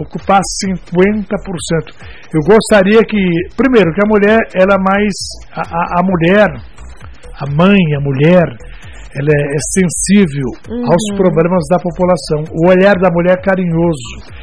[0.00, 1.92] ocupar 50%.
[2.32, 3.20] Eu gostaria que,
[3.56, 5.14] primeiro, que a mulher, ela é mais.
[5.52, 6.46] A, a, a mulher,
[7.40, 8.44] a mãe, a mulher,
[9.16, 10.48] ela é, é sensível
[10.86, 12.44] aos problemas da população.
[12.52, 14.40] O olhar da mulher é carinhoso.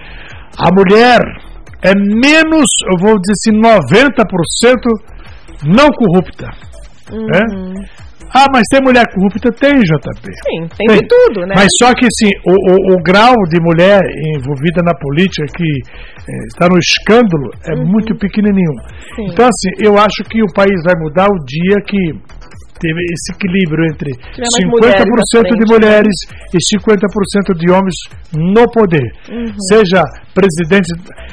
[0.57, 1.19] A mulher
[1.83, 5.07] é menos, eu vou dizer assim, 90%
[5.65, 6.47] não corrupta.
[7.11, 7.85] né?
[8.35, 9.49] Ah, mas tem mulher corrupta?
[9.51, 10.23] Tem, JP.
[10.23, 11.53] Sim, tem de tudo, né?
[11.55, 14.01] Mas só que assim, o, o, o grau de mulher
[14.35, 15.79] envolvida na política que
[16.51, 18.71] está no escândalo é muito pequenininho.
[18.71, 19.15] Uhum.
[19.15, 19.27] Sim.
[19.31, 22.36] Então assim, eu acho que o país vai mudar o dia que
[22.79, 25.65] teve esse equilíbrio entre Tiver mais mulheres 50% à de né?
[25.73, 26.15] mulheres
[26.53, 27.95] e 50% de homens
[28.33, 29.07] no poder.
[29.29, 29.53] Uhum.
[29.69, 30.87] Seja presidente.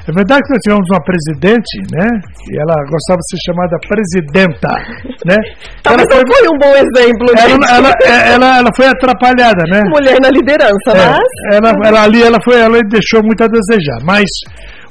[0.08, 2.08] É verdade que nós tivemos uma presidente, né?
[2.50, 4.70] E ela gostava de ser chamada presidenta,
[5.28, 5.36] né?
[5.82, 7.90] Talvez ela, não foi um bom exemplo, ela, ela,
[8.34, 9.80] ela, ela foi atrapalhada, né?
[9.92, 11.28] Mulher na liderança, É, mas...
[11.52, 13.98] ela, ela ali ela foi, ela deixou muito a desejar.
[14.04, 14.28] Mas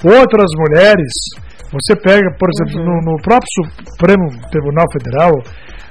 [0.03, 1.11] outras mulheres,
[1.71, 2.99] você pega, por exemplo, Uhum.
[3.01, 3.47] no, no próprio
[3.87, 5.31] Supremo Tribunal Federal,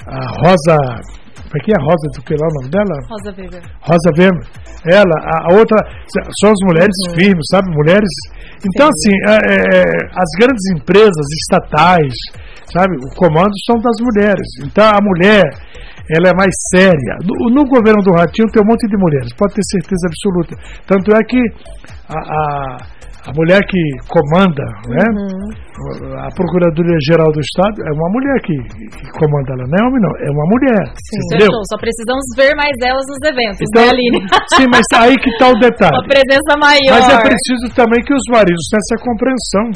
[0.06, 0.76] a Rosa
[1.36, 1.78] Como é que é?
[1.80, 2.94] Rosa do que lá o nome dela?
[3.08, 3.62] Rosa Weber.
[3.80, 4.46] Rosa Weber.
[4.88, 5.78] Ela, a, a outra,
[6.40, 7.70] são as mulheres firmes, sabe?
[7.70, 8.10] Mulheres.
[8.66, 12.14] Então, assim, é, é, é, as grandes empresas estatais,
[12.72, 12.96] sabe?
[12.96, 14.48] O comando são das mulheres.
[14.64, 15.44] Então, a mulher,
[16.10, 17.14] ela é mais séria.
[17.22, 20.56] No, no governo do Ratinho tem um monte de mulheres, pode ter certeza absoluta.
[20.86, 21.38] Tanto é que
[22.08, 22.76] a, a,
[23.22, 23.78] a mulher que
[24.10, 25.06] comanda, né?
[26.18, 28.54] A Procuradoria-Geral do Estado é uma mulher que,
[28.98, 30.82] que comanda ela, não é homem, não, é uma mulher.
[30.90, 31.46] Entendeu?
[31.46, 31.62] Fechou.
[31.70, 34.20] Só precisamos ver mais elas nos eventos, Então, né, Aline?
[34.58, 35.94] sim, mas aí que está o detalhe.
[35.94, 36.98] Uma presença maior.
[36.98, 39.66] Mas é preciso também que os maridos tenham essa compreensão.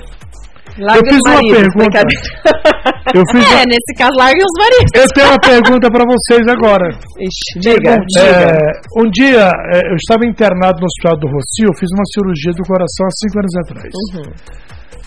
[0.78, 1.98] Larga Eu fiz uma pergunta.
[3.14, 4.90] Eu fiz É, uma- nesse caso, larguem os maridos.
[4.98, 6.88] eu tenho uma pergunta para vocês agora.
[7.22, 8.72] Ixi, diga, É, diga.
[8.98, 12.64] um dia é, eu estava internado no hospital do Rocio, eu fiz uma cirurgia do
[12.66, 13.92] coração há cinco anos atrás.
[13.94, 14.32] Uhum.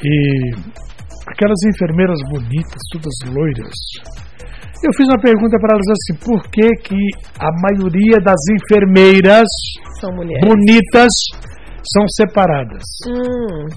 [0.06, 0.16] E
[1.28, 3.76] aquelas enfermeiras bonitas, todas loiras.
[4.82, 7.00] Eu fiz uma pergunta para elas assim: por que, que
[7.38, 9.48] a maioria das enfermeiras
[10.48, 11.12] bonitas
[11.94, 12.84] são separadas?
[13.08, 13.68] Hum,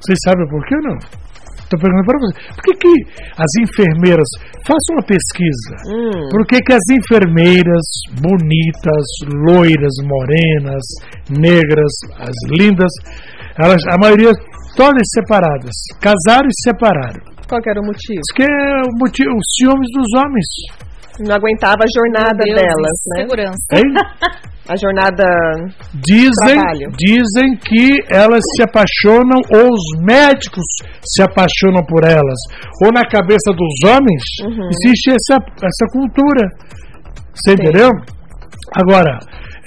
[0.00, 0.98] Vocês sabem por que ou não?
[1.68, 2.36] Estou perguntando para vocês.
[2.56, 2.94] Por que, que
[3.36, 4.28] as enfermeiras.
[4.64, 5.74] Façam uma pesquisa.
[5.84, 6.28] hum.
[6.32, 7.84] Por que, que as enfermeiras
[8.16, 10.84] bonitas, loiras, morenas,
[11.28, 12.88] negras, as lindas,
[13.60, 14.32] elas, a maioria
[14.76, 17.20] todas separadas, casaram e se separaram?
[17.46, 18.16] Qual que era o motivo?
[18.16, 20.87] Isso que é o motivo, os ciúmes dos homens.
[21.20, 23.22] Não aguentava a jornada Deus, delas, né?
[23.22, 23.72] Segurança.
[23.74, 23.88] Hein?
[24.68, 25.24] A jornada.
[26.04, 26.60] Dizem,
[26.98, 30.64] dizem que elas se apaixonam, ou os médicos
[31.02, 32.38] se apaixonam por elas,
[32.84, 34.68] ou na cabeça dos homens Uhum.
[34.68, 36.44] existe essa, essa cultura.
[37.32, 37.88] Você entendeu?
[38.76, 39.18] Agora,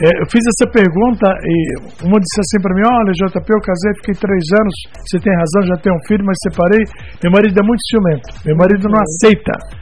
[0.02, 3.92] é, eu fiz essa pergunta e uma disse assim para mim: Olha, JP, eu casei,
[4.02, 4.76] fiquei três anos.
[5.06, 6.84] Você tem razão, já tenho um filho, mas separei.
[7.24, 8.28] Meu marido é muito ciumento.
[8.46, 9.81] Meu marido não aceita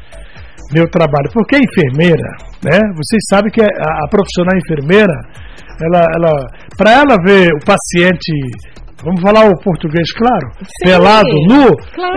[0.72, 1.30] meu trabalho.
[1.34, 2.30] Porque a enfermeira,
[2.64, 2.80] né?
[2.96, 5.14] Vocês sabem que a, a profissional enfermeira,
[5.82, 8.32] ela, ela, para ela ver o paciente,
[9.04, 10.52] vamos falar o português claro,
[10.84, 12.14] pelado, nu, Claro.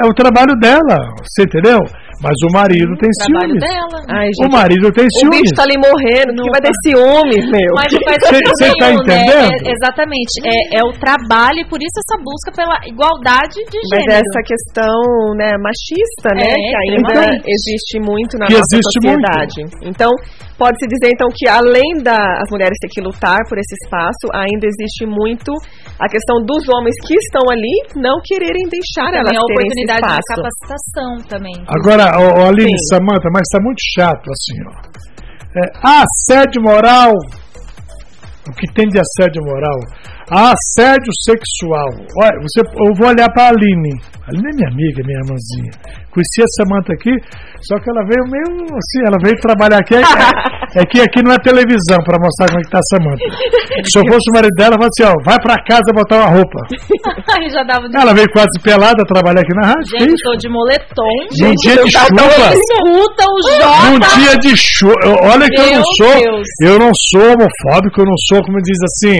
[0.00, 1.78] é, é o trabalho dela, você entendeu?
[2.22, 3.62] Mas o marido tem Trabalho ciúmes.
[3.64, 3.98] dela.
[4.10, 5.40] Ai, O gente, marido tem o ciúmes.
[5.40, 7.70] bicho tá ali morrendo, que vai ter ciúmes, meu.
[7.74, 8.94] Mas não faz Cê- sentido cê tá né?
[8.94, 9.66] entendendo?
[9.66, 10.34] É, exatamente.
[10.44, 14.22] É, é o trabalho e por isso essa busca pela igualdade de Mas gênero.
[14.22, 14.98] essa questão
[15.36, 17.44] né, machista, né, É, que ainda extremamente.
[17.48, 19.58] existe muito na Que nossa existe sociedade.
[19.82, 20.10] Então,
[20.58, 25.04] pode-se dizer então que além das mulheres ter que lutar por esse espaço, ainda existe
[25.06, 25.50] muito
[25.98, 29.82] a questão dos homens que estão ali não quererem deixar Também elas a terem esse
[29.84, 30.32] oportunidade de espaço.
[30.34, 31.56] capacitação também.
[31.68, 32.96] Agora, ô, ô, Aline, Sim.
[32.96, 34.94] Samanta, mas tá muito chato assim, ó.
[35.56, 37.12] É, assédio moral.
[38.48, 39.78] O que tem de assédio moral?
[40.30, 41.88] Assédio sexual.
[42.20, 43.94] Olha, você, eu vou olhar pra Aline.
[44.22, 45.72] A Aline é minha amiga, minha irmãzinha.
[46.10, 47.10] Conheci a Samanta aqui,
[47.60, 49.96] só que ela veio meio assim, ela veio trabalhar aqui.
[49.96, 50.00] É,
[50.76, 53.24] é que aqui não é televisão pra mostrar como é que tá a Samanta.
[53.88, 56.30] Se eu fosse o marido dela, eu falava assim, ó, vai pra casa botar uma
[56.34, 56.58] roupa.
[57.54, 57.96] Já dava de...
[57.96, 59.98] Ela veio quase pelada trabalhar aqui na rádio.
[59.98, 61.14] Gente, tô de moletom.
[61.40, 62.54] Num dia de chuva.
[62.54, 63.36] Escuta o
[63.90, 64.16] Num Jota.
[64.18, 64.94] dia de chuva.
[65.22, 66.14] Olha que eu não Meu sou.
[66.20, 66.48] Deus.
[66.62, 69.18] Eu não sou homofóbico, eu não sou, como diz assim,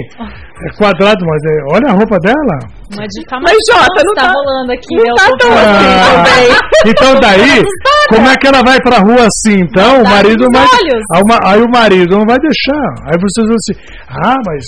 [0.62, 2.56] é quadrado, mas é, olha a roupa dela.
[2.92, 4.94] Uma difamação Mas, Jota, não tá, tá- rolando aqui.
[4.96, 5.76] não eu tá tô tão falando.
[5.76, 6.92] assim Ah, também.
[6.92, 7.64] então daí,
[8.08, 9.60] como é que ela vai pra rua assim?
[9.60, 10.62] Então, o marido vai.
[10.62, 11.02] olhos.
[11.14, 12.86] Aí o ma- Aí o marido não vai deixar.
[13.10, 13.74] Aí vocês vão assim,
[14.08, 14.62] ah, mas,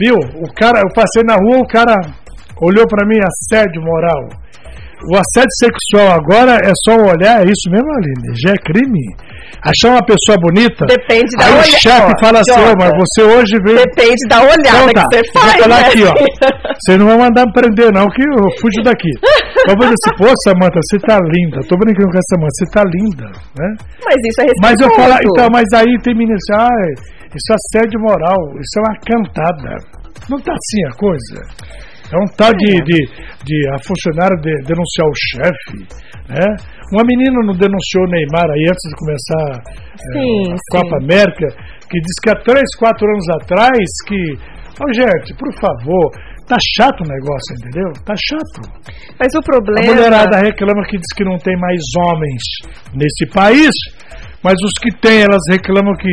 [0.00, 1.94] viu, o cara, eu passei na rua, o cara
[2.62, 4.28] olhou pra mim, assédio moral.
[5.06, 8.34] O assédio sexual agora é só olhar, é isso mesmo, Aline?
[8.42, 9.14] Já é crime?
[9.62, 10.86] Achar uma pessoa bonita.
[10.86, 11.78] Depende da Aí o olhada.
[11.78, 13.78] chefe fala assim, mas você hoje veio.
[13.78, 15.62] Depende da olhada Então tá, que você vou faz.
[15.62, 15.86] falar né?
[15.88, 16.14] aqui, ó.
[16.78, 19.10] Vocês não vão mandar me prender, não, que eu fujo daqui.
[19.66, 21.58] Eu vou dizer assim, pô, Samanta, você tá linda.
[21.68, 23.26] Tô brincando com essa Samanta, você tá linda,
[23.58, 23.68] né?
[24.02, 24.62] Mas isso é respeitoso.
[24.62, 26.84] Mas eu falo, então, mas aí tem menino assim, ah,
[27.34, 29.70] isso é assédio moral, isso é uma cantada.
[30.30, 31.36] Não tá assim a coisa.
[32.12, 32.98] É um tal de, de,
[33.44, 35.76] de a funcionária de, denunciar o chefe,
[36.28, 36.46] né?
[36.92, 41.46] Uma menina não denunciou o Neymar aí antes de começar eh, Sim, a Copa América,
[41.84, 44.18] que disse que há três, quatro anos atrás que.
[44.80, 46.10] Ô, gente, por favor,
[46.46, 47.92] tá chato o negócio, entendeu?
[48.06, 48.72] Tá chato.
[49.20, 49.94] Mas o A problema.
[49.94, 52.42] mulherada reclama que diz que não tem mais homens
[52.94, 53.70] nesse país,
[54.42, 56.08] mas os que tem, elas reclamam que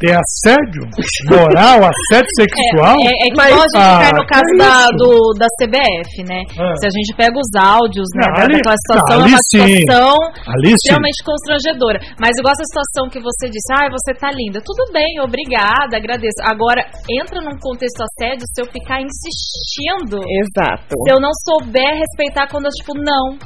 [0.00, 0.82] tem assédio
[1.30, 2.96] moral, assédio sexual.
[3.00, 4.96] É, é que Mas- igual a gente Ah, no caso da, isso?
[5.00, 6.40] do, da CBF, né?
[6.58, 6.74] Ah.
[6.80, 9.38] Se a gente pega os áudios, né, Não, da, ali- daquela situação, não, é uma
[9.38, 10.16] situação
[10.52, 10.74] Ali sim.
[10.76, 11.98] extremamente constrangedora.
[12.20, 14.60] Mas igual essa situação que você disse, ah, você tá linda.
[14.64, 16.40] Tudo bem, obrigada, agradeço.
[16.44, 20.18] Agora, entra num contexto assédio se eu ficar insistindo.
[20.22, 20.92] Exato.
[21.04, 23.38] Se eu não souber respeitar quando eu, tipo, não.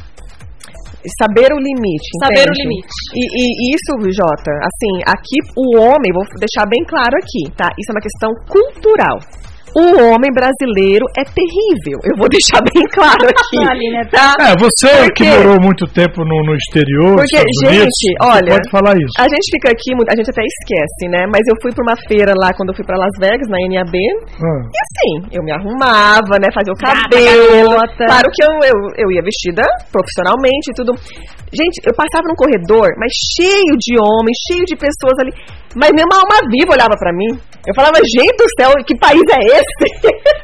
[1.18, 2.08] Saber o limite.
[2.20, 2.62] Saber o entende?
[2.62, 2.96] limite.
[3.16, 7.68] E, e isso, Jota, assim, aqui o homem, vou deixar bem claro aqui, tá?
[7.78, 9.16] Isso é uma questão cultural.
[9.76, 11.98] O homem brasileiro é terrível.
[12.04, 13.58] Eu vou deixar bem claro aqui.
[13.70, 14.34] Aline, tá?
[14.40, 15.30] É, você Por que quê?
[15.30, 19.14] morou muito tempo no, no exterior, Porque, Unidos, gente, olha, pode falar isso.
[19.18, 21.26] A gente fica aqui, a gente até esquece, né?
[21.30, 23.94] Mas eu fui pra uma feira lá quando eu fui pra Las Vegas, na NAB,
[23.94, 24.60] Ah.
[24.66, 26.48] e assim, eu me arrumava, né?
[26.54, 27.70] Fazia o Gata, cabelo.
[27.70, 28.04] garota.
[28.06, 30.92] Claro que eu, eu, eu ia vestida profissionalmente e tudo.
[31.52, 35.32] Gente, eu passava num corredor, mas cheio de homens, cheio de pessoas ali.
[35.74, 37.30] Mas mesmo uma alma viva olhava pra mim.
[37.66, 39.59] Eu falava, gente do céu, que país é esse?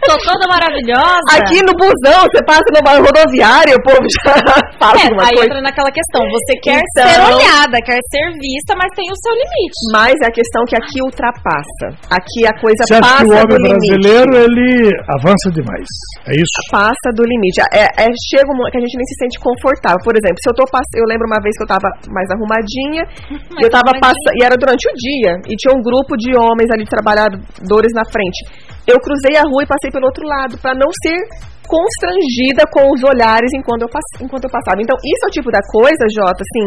[0.07, 1.26] Tô toda maravilhosa.
[1.35, 4.35] Aqui no busão, você passa numa rodoviária, o povo já
[4.79, 5.46] fala É, alguma aí coisa.
[5.50, 6.22] entra naquela questão.
[6.31, 9.81] Você quer Então- ser olhada, quer ser vista, mas tem o seu limite.
[9.92, 11.87] Mas é a questão que aqui ultrapassa.
[12.11, 13.87] Aqui a coisa Você acha passa que o homem limite.
[13.90, 14.70] brasileiro ele
[15.18, 15.88] avança demais?
[16.29, 16.57] É isso?
[16.70, 17.61] Passa do limite.
[17.74, 19.98] É, é- chega um que a gente nem se sente confortável.
[20.05, 20.87] Por exemplo, se eu tô pass...
[20.94, 23.02] eu lembro uma vez que eu tava mais arrumadinha,
[23.59, 26.70] e eu tava passando, e era durante o dia, e tinha um grupo de homens
[26.70, 28.40] ali trabalhadores na frente.
[28.87, 31.18] Eu cruzei a rua e passei pelo outro lado para não ser
[31.66, 34.07] constrangida com os olhares enquanto eu, pass...
[34.22, 34.79] enquanto eu passava.
[34.81, 36.64] Então, isso é o tipo da coisa, Jota, assim,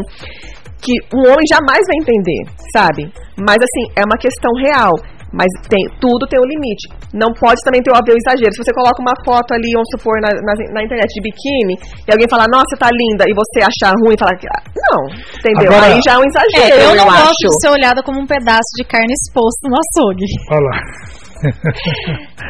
[0.84, 2.42] que um homem jamais vai entender,
[2.76, 3.02] sabe?
[3.40, 4.94] Mas assim, é uma questão real.
[5.32, 6.90] Mas tem, tudo tem um limite.
[7.14, 8.50] Não pode também ter o óbvio exagero.
[8.50, 12.10] Se você coloca uma foto ali, vamos supor, na, na, na internet de biquíni, e
[12.10, 14.48] alguém falar, nossa, tá linda, e você achar ruim e falar que.
[14.50, 15.06] ah, Não,
[15.38, 15.70] entendeu?
[15.70, 17.46] Agora- Aí já é um É, exagero, eu não gosto acho.
[17.46, 20.26] de ser olhada como um pedaço de carne exposto no açougue.
[20.50, 20.78] Olha lá.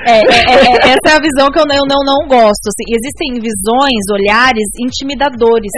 [0.07, 2.65] É, é, é, é, essa é a visão que eu não, não, não gosto.
[2.71, 2.87] assim.
[2.95, 5.71] existem visões, olhares intimidadores.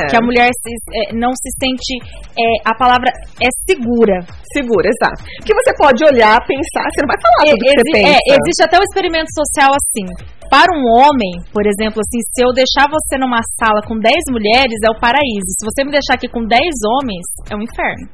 [0.00, 0.06] É.
[0.10, 1.92] Que a mulher se- é, não se sente.
[2.34, 4.20] é, a palavra é segura.
[4.52, 5.22] Segura, exato.
[5.44, 8.38] Que você pode olhar, pensar, você não vai falar tudo que Exi- você é, pensa.
[8.40, 10.06] existe até um experimento social assim.
[10.48, 14.78] Para um homem, por exemplo, assim, se eu deixar você numa sala com 10 mulheres,
[14.86, 15.50] é o paraíso.
[15.58, 18.06] Se você me deixar aqui com 10 homens, é um inferno.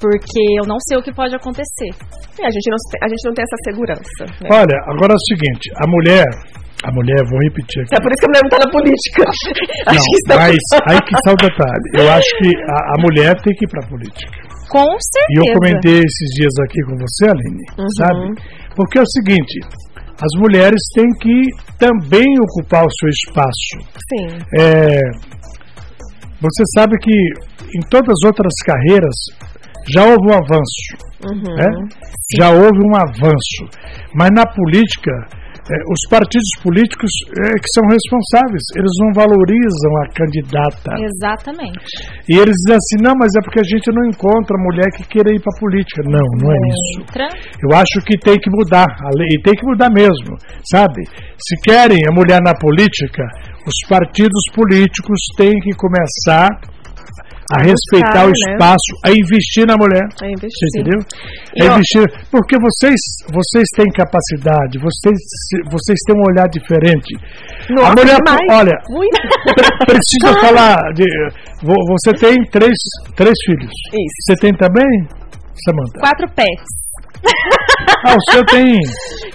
[0.00, 1.90] Porque eu não sei o que pode acontecer.
[2.40, 4.22] É, a, gente não, tem- a gente não tem essa segurança.
[4.42, 4.48] né?
[4.52, 6.26] Olha, agora é o seguinte, a mulher,
[6.84, 7.94] a mulher, vou repetir aqui.
[7.96, 9.22] É por isso que a mulher não tá na política.
[9.88, 10.60] Acho que isso Não, é- mas
[10.92, 11.86] aí que está o detalhe.
[11.96, 14.36] Eu acho que a, a mulher tem que ir para a política.
[14.68, 15.40] Com E certeza.
[15.40, 17.88] eu comentei esses dias aqui com você, Aline, Uhum.
[17.96, 18.24] sabe?
[18.74, 19.60] Porque é o seguinte,
[20.20, 21.38] as mulheres têm que
[21.78, 23.72] também ocupar o seu espaço.
[24.12, 24.26] Sim.
[24.58, 25.00] É,
[26.40, 29.14] você sabe que em todas as outras carreiras
[29.92, 31.06] já houve um avanço.
[31.24, 31.54] Uhum.
[31.54, 31.88] né?
[32.38, 33.62] Já houve um avanço.
[34.14, 35.12] Mas na política,
[35.70, 38.62] eh, os partidos políticos é que são responsáveis.
[38.74, 40.90] Eles não valorizam a candidata.
[40.98, 41.86] Exatamente.
[42.28, 45.30] E eles dizem assim: não, mas é porque a gente não encontra mulher que queira
[45.30, 46.02] ir para a política.
[46.04, 47.06] Não, não é isso.
[47.62, 50.36] Eu acho que tem que mudar a lei, e tem que mudar mesmo,
[50.70, 51.02] sabe?
[51.38, 53.22] Se querem a mulher na política,
[53.66, 56.50] os partidos políticos têm que começar
[57.52, 58.52] a A respeitar buscar, o né?
[58.52, 60.02] espaço, a investir na mulher.
[60.22, 60.50] A investir.
[60.68, 60.98] Você entendeu?
[61.54, 62.98] E, É ó- investir, porque vocês,
[63.32, 65.18] vocês têm capacidade, vocês,
[65.70, 67.14] vocês têm um olhar diferente.
[67.70, 68.46] Nossa, a mulher, demais.
[68.50, 69.18] olha, Muito.
[69.86, 71.04] precisa falar de,
[71.62, 72.76] vo- você tem três,
[73.14, 73.70] três filhos.
[73.94, 74.16] Isso.
[74.26, 74.86] Você tem também,
[75.64, 76.00] Samantha?
[76.00, 76.85] Quatro pets.
[78.06, 78.76] Ah, o seu tem.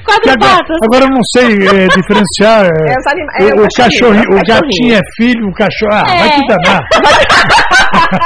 [0.06, 0.78] Quatro agora, patas.
[0.84, 2.65] agora eu não sei é, diferenciar.
[2.65, 5.91] é, É anima- é o, o o cachorrinho, o cachorrinho, gatinho é filho, o cachorro.
[5.94, 6.20] Ah, É.
[6.20, 6.82] vai te danar.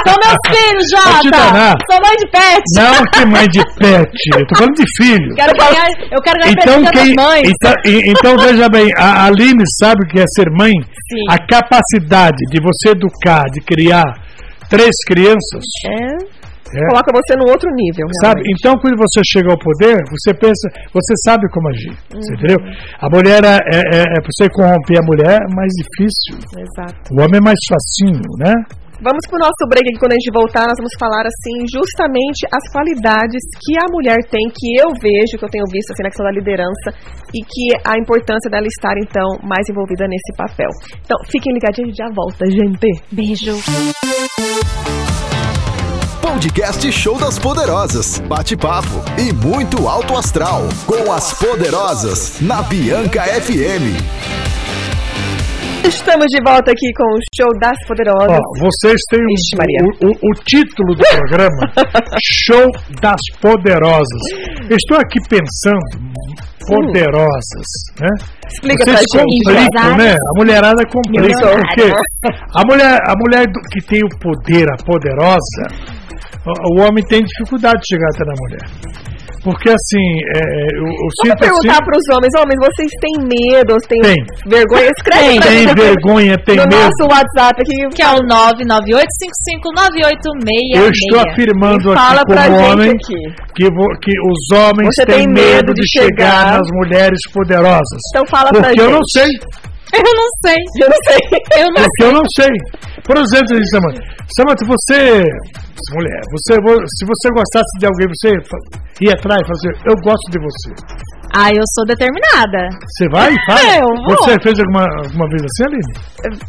[0.06, 1.70] São meus filhos, Vai te danar.
[1.70, 1.84] Jota.
[1.90, 2.62] Sou mãe de pet.
[2.76, 4.38] Não que mãe de pet.
[4.38, 5.34] Eu tô falando de filho.
[5.34, 7.42] Quero ganhar, eu quero ganhar Então, quem, das mães.
[7.48, 10.72] então, e- então veja bem, a Aline sabe o que é ser mãe?
[10.72, 11.24] Sim.
[11.30, 14.04] A capacidade de você educar, de criar
[14.68, 15.62] três crianças.
[15.88, 16.35] É.
[16.74, 18.06] é, Coloca você num outro nível.
[18.22, 18.42] Sabe?
[18.42, 18.58] realmente.
[18.58, 21.94] Então, quando você chega ao poder, você pensa, você sabe como agir.
[22.10, 22.58] Você entendeu?
[23.00, 26.42] A mulher é, é, é, é pra você corromper a mulher é mais difícil.
[26.58, 27.14] Exato.
[27.14, 28.52] O homem é mais facinho, né?
[28.96, 32.64] Vamos pro nosso break aqui, quando a gente voltar, nós vamos falar, assim, justamente as
[32.72, 36.24] qualidades que a mulher tem, que eu vejo, que eu tenho visto, assim, na questão
[36.24, 36.96] da liderança,
[37.34, 40.70] e que a importância dela estar, então, mais envolvida nesse papel.
[41.04, 42.88] Então, fiquem ligadinhos, a gente já volta, gente.
[43.12, 43.52] Beijo.
[46.26, 48.18] Podcast Show das Poderosas.
[48.28, 50.62] Bate-papo e muito alto astral.
[50.84, 52.40] Com as Poderosas.
[52.40, 53.94] Na Bianca FM.
[55.86, 58.36] Estamos de volta aqui com o Show das Poderosas.
[58.38, 59.78] Ó, vocês têm o- Ixi, Maria.
[59.84, 61.72] o, o- o título do programa
[62.44, 64.22] Show das Poderosas.
[64.68, 66.16] Estou aqui pensando
[66.66, 67.68] poderosas,
[68.00, 68.08] né?
[68.52, 69.44] Explica Vocês pra gente.
[69.44, 70.10] complicam, né?
[70.16, 71.92] A mulherada complica porque
[72.52, 75.96] a mulher, a mulher que tem o poder, a poderosa,
[76.46, 78.64] o, homem tem dificuldade de chegar até na mulher.
[79.46, 80.02] Porque assim,
[80.34, 83.74] é, é, eu, eu Vamos sinto perguntar assim, pros homens, homens, vocês têm medo?
[83.74, 84.18] Vocês têm Tem.
[84.50, 84.90] vergonha?
[84.90, 86.74] Escreve pra tem gente vergonha, tem no medo.
[86.74, 87.78] nosso WhatsApp aqui.
[87.94, 90.82] Que é o 998559866.
[90.82, 93.20] Eu estou afirmando aqui Fala pra como gente homem aqui.
[93.54, 96.58] que, que os homens Você têm tem medo medo de de chegar chegar.
[96.58, 98.00] nas mulheres poderosas.
[98.10, 98.84] Então fala pra Porque gente.
[98.84, 99.28] eu não sei.
[99.94, 100.56] Eu não sei.
[100.82, 101.20] Eu não sei.
[101.62, 102.52] Eu não Porque eu não sei.
[103.04, 104.00] Por exemplo, assim, Samantha,
[104.36, 105.22] Samantha, você.
[105.94, 106.54] Mulher, você,
[106.98, 108.30] se você gostasse de alguém, você
[109.04, 110.72] ia atrás e fazer, eu gosto de você.
[111.36, 112.66] Ah, eu sou determinada.
[112.88, 113.76] Você vai e fala?
[113.76, 114.16] Eu vou.
[114.16, 115.92] Você fez alguma, alguma vez assim, Aline?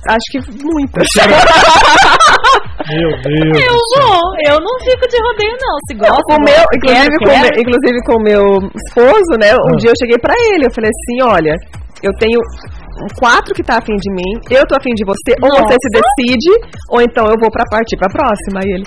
[0.10, 1.06] Acho que muitas.
[2.90, 3.62] Meu Deus.
[3.62, 4.22] Eu vou.
[4.50, 5.76] Eu não fico de rodeio, não.
[5.88, 7.42] Se gosta, com o meu, inclusive, quero, com, o quero.
[7.44, 8.44] meu- inclusive com o meu
[8.88, 9.54] esposo, né?
[9.54, 9.78] Um Ah.
[9.78, 11.54] dia eu cheguei pra ele, eu falei assim, olha,
[12.02, 12.40] eu tenho
[13.20, 16.52] quatro que tá afim de mim, eu tô afim de você, ou você se decide,
[16.90, 18.62] ou então eu vou pra partir pra próxima.
[18.64, 18.86] E ele,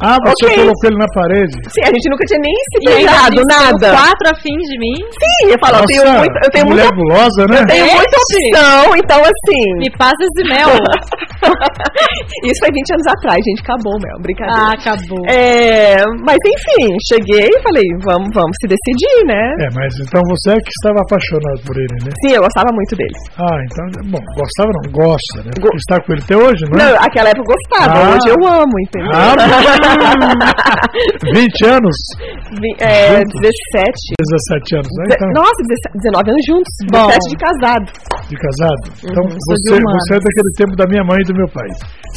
[0.00, 0.56] Ah, você Ok.
[0.62, 1.56] colocou ele na parede.
[1.74, 3.90] sim, a gente nunca tinha nem se beijado, nada.
[3.98, 4.94] Quatro afins de mim.
[5.10, 7.56] Sim, eu falo, eu tenho Nossa, muito, eu tenho mulher muita, gulosa, né?
[7.58, 9.64] eu tenho É, muita opção, então assim.
[9.82, 10.70] Me passa esse mel.
[12.46, 14.58] Isso foi 20 anos atrás, gente, acabou, Mel, brincadeira.
[14.58, 15.22] ah, acabou.
[15.28, 15.96] É,
[16.26, 19.42] mas enfim, cheguei e falei, vamos, vamos se decidir, né?
[19.66, 22.10] É, mas então você é que estava apaixonado por ele, né?
[22.22, 23.18] Sim, eu gostava muito dele.
[23.38, 23.84] Ah, então,
[24.14, 25.50] bom, gostava não, gosta, né?
[25.58, 26.84] Go- está com ele até hoje, não é?
[26.86, 28.10] Não, aquela época eu gostava, Ah.
[28.14, 29.10] hoje eu amo, entendeu?
[29.14, 29.34] Ah,
[31.32, 31.96] 20 anos?
[32.60, 33.40] Vi- é, Juntos?
[33.40, 33.92] 17.
[34.18, 35.04] 17 anos, né?
[35.12, 37.06] Então, Nossa, 17 19 anos juntos, Bom.
[37.08, 37.86] 17 de casado.
[38.28, 38.82] de casado.
[39.04, 41.68] Então, Uhum, você, você é daquele tempo da minha mãe e do meu pai.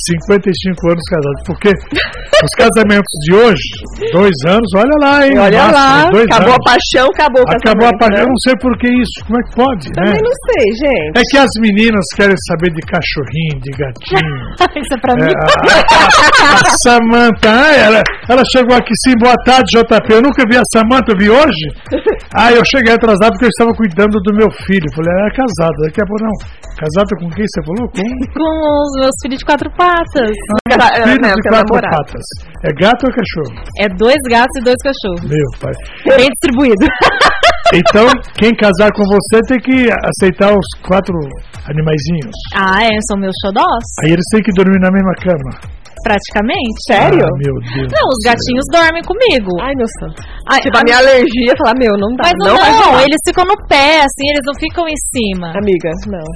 [0.07, 1.41] 55 anos casados.
[1.45, 3.67] Porque os casamentos de hoje,
[4.11, 5.37] dois anos, olha lá, hein?
[5.37, 6.65] Olha máximo, lá, dois acabou anos.
[6.65, 8.17] a paixão, acabou o Acabou a casamento, paixão.
[8.17, 8.23] né?
[8.23, 9.15] Eu não sei por que isso.
[9.25, 9.93] Como é que pode, né?
[10.01, 11.13] Também não sei, gente.
[11.17, 14.35] É que as meninas querem saber de cachorrinho, de gatinho.
[14.81, 15.33] Isso é pra É, mim.
[15.35, 20.13] a, a, a Samanta, ah, ela, ela chegou aqui sim, boa tarde, JP.
[20.13, 21.65] Eu nunca vi a Samanta, eu vi hoje.
[22.35, 24.85] Ah, eu cheguei atrasado porque eu estava cuidando do meu filho.
[24.95, 25.77] Falei, ela é casada.
[25.85, 26.35] Daqui a pouco, não.
[26.79, 27.85] Casada com quem você falou?
[27.91, 28.01] Com
[28.33, 30.31] Com os meus filhos de quatro patas.
[31.03, 31.97] Filho de tem quatro namorado.
[31.97, 32.25] patas.
[32.63, 33.63] É gato ou cachorro?
[33.79, 35.29] É dois gatos e dois cachorros.
[35.29, 35.73] Meu pai.
[36.17, 36.85] Bem distribuído.
[37.73, 41.15] Então, quem casar com você tem que aceitar os quatro
[41.69, 42.35] animaizinhos.
[42.53, 43.85] Ah, é, são meus xodós.
[44.03, 45.80] Aí eles têm que dormir na mesma cama.
[46.03, 46.77] Praticamente.
[46.87, 47.23] Sério?
[47.25, 47.87] Ah, meu Deus.
[47.91, 49.51] Não, os gatinhos dormem comigo.
[49.61, 50.17] Ai, meu santo.
[50.49, 52.23] Ai, Tipo, a minha alergia, falar, meu, não dá.
[52.29, 53.03] Mas não, não, rolar.
[53.03, 55.47] eles ficam no pé, assim, eles não ficam em cima.
[55.57, 56.27] Amiga, não.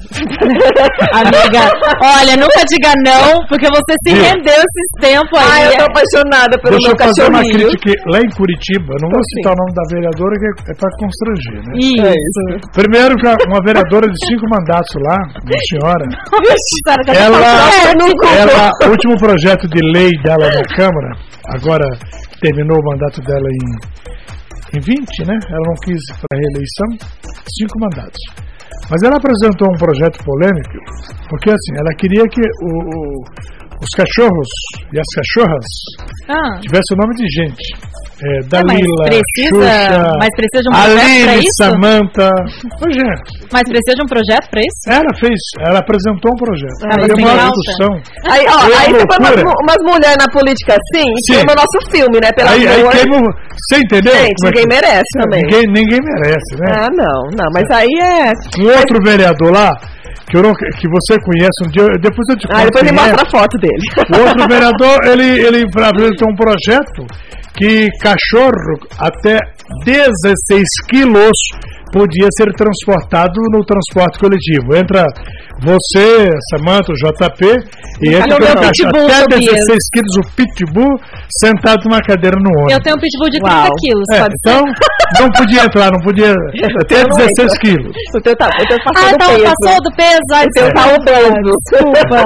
[1.21, 1.61] Amiga,
[2.01, 5.45] olha, nunca diga não, porque você se rendeu esses tempos aí.
[5.51, 7.69] Ai, eu tô apaixonada pelo Deixa meu eu fazer uma cachorrinho.
[7.69, 8.89] crítica lá em Curitiba.
[8.95, 11.71] Eu não vou citar o nome da vereadora, que é para constranger, né?
[11.79, 12.05] Isso.
[12.05, 12.41] É isso.
[12.73, 13.13] Primeiro,
[13.47, 16.05] uma vereadora de cinco mandatos lá, uma senhora,
[16.85, 17.39] tá ela,
[17.71, 21.11] É, não ela, último projeto de lei dela na Câmara,
[21.55, 21.87] agora
[22.41, 25.35] terminou o mandato dela em, em 20, né?
[25.49, 27.07] Ela não quis para reeleição,
[27.57, 28.19] cinco mandatos.
[28.91, 30.77] Mas ela apresentou um projeto polêmico,
[31.29, 33.23] porque assim, ela queria que o, o-
[33.81, 34.49] os cachorros
[34.93, 35.65] e as cachorras
[36.29, 37.65] Ah, tivesse o nome de gente.
[38.15, 41.59] É, mas Dalila, precisa- Xuxa, mas precisa de um projeto isso?
[41.59, 42.29] Samanta.
[42.79, 44.81] Ô, gente, mas precisa de um projeto pra isso?
[44.87, 46.79] ela fez, ela apresentou um projeto.
[46.79, 47.91] Tava Aí sem uma discussão.
[48.31, 51.33] Aí, ó, uma aí você põe umas, umas mulheres na política assim e Sim.
[51.35, 52.29] queima o nosso filme, né?
[52.31, 53.19] Pelo Aí, aí queima
[53.67, 54.15] Você entendeu?
[54.15, 55.41] Gente, como é ninguém que- merece também.
[55.43, 56.67] Ninguém, ninguém merece, né?
[56.71, 58.31] Ah, não, não, mas aí é.
[58.63, 59.71] Um outro vereador lá,
[60.29, 62.57] que, eu não- que você conhece um dia, depois eu te conto.
[62.57, 62.93] Ah, depois quem é.
[62.93, 63.85] mostra a foto dele.
[64.15, 67.05] O outro vereador, ele, ele apresentou um projeto
[67.57, 69.37] que cachorro até
[69.85, 71.37] 16 quilos
[71.95, 74.75] podia ser transportado no transporte coletivo.
[74.75, 75.05] Entra
[75.63, 77.45] você, Samanta, o JP,
[78.03, 79.65] e entra pelo meu pitbull, até Tobias.
[79.65, 80.93] 16 quilos o pitbull
[81.39, 82.73] sentado numa cadeira no ônibus.
[82.73, 83.69] Eu tenho um pitbull de 30 Uau.
[83.79, 84.51] quilos, É, pode ser?
[84.51, 84.61] então,
[85.21, 86.31] não podia entrar, não podia.
[86.81, 87.59] Até não 16 entra.
[87.61, 87.95] quilos.
[88.13, 89.43] O teu tá, o teu passou Ah, do então peso.
[89.55, 90.29] passou do peso.
[90.33, 91.57] Ai, O teu tá obeso.
[91.71, 92.19] desculpa.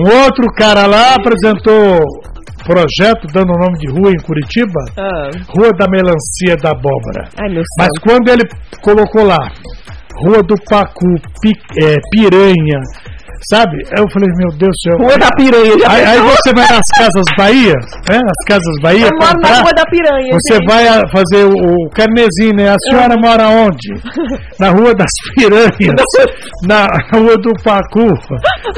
[0.00, 2.00] Um outro cara lá apresentou
[2.70, 5.30] projeto dando o nome de rua em Curitiba, Ah.
[5.56, 7.28] Rua da Melancia da Abóbora.
[7.42, 8.44] Ai, Mas quando ele
[8.82, 9.38] colocou lá,
[10.24, 11.06] Rua do Pacu,
[11.82, 12.78] é, Piranha,
[13.48, 13.76] sabe?
[13.96, 14.98] Eu falei, meu Deus do céu.
[14.98, 17.74] Rua da Piranha, Aí, aí você vai nas Casas Bahia,
[18.10, 18.18] né?
[18.18, 20.36] Nas Casas Bahia, Eu moro na comprar, Rua da Piranha.
[20.40, 20.66] você gente.
[20.66, 22.68] vai fazer o, o carnezinho, né?
[22.70, 23.88] A senhora mora onde?
[24.58, 26.02] Na Rua das Piranhas,
[26.66, 28.08] na Rua do Pacu.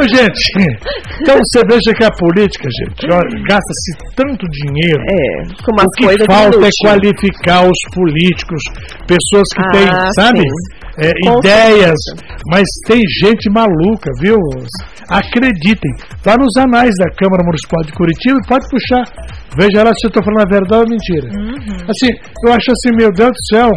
[0.02, 0.78] Gente,
[1.20, 3.06] então você veja que a política, gente,
[3.46, 5.00] gasta-se tanto dinheiro.
[5.02, 8.60] É, O que falta é qualificar os políticos,
[9.06, 10.81] pessoas que Ah, têm, sabe, sim.
[10.98, 11.98] É, ideias,
[12.46, 14.36] mas tem gente maluca, viu?
[15.08, 15.90] Acreditem,
[16.24, 19.04] vá nos anais da Câmara Municipal de Curitiba e pode puxar
[19.56, 21.28] Veja lá se eu estou falando a verdade ou mentira.
[21.28, 21.84] Uhum.
[21.84, 22.08] Assim,
[22.46, 23.70] eu acho assim, meu Deus do céu.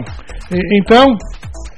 [0.82, 1.06] Então,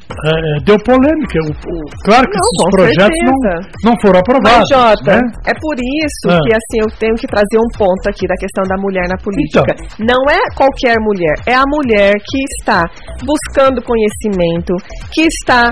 [0.08, 1.40] é, é, deu polêmica.
[1.44, 4.68] O- o- claro que Não, esses projetos não, não foram Mas, aprovados.
[4.72, 5.22] Jota, né?
[5.46, 6.40] é por isso Ah.
[6.44, 9.64] que assim eu tenho que trazer um ponto aqui da questão da mulher na política.
[9.68, 10.06] Então.
[10.08, 12.84] Não é qualquer mulher, é a mulher que está
[13.26, 14.74] buscando conhecimento,
[15.14, 15.72] que está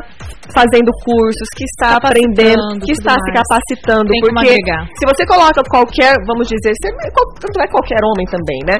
[0.53, 3.41] fazendo cursos, que está aprendendo, que está se mais.
[3.41, 7.09] capacitando, Tem porque se você coloca qualquer, vamos dizer, você não é
[7.57, 8.77] não é qualquer homem também, né?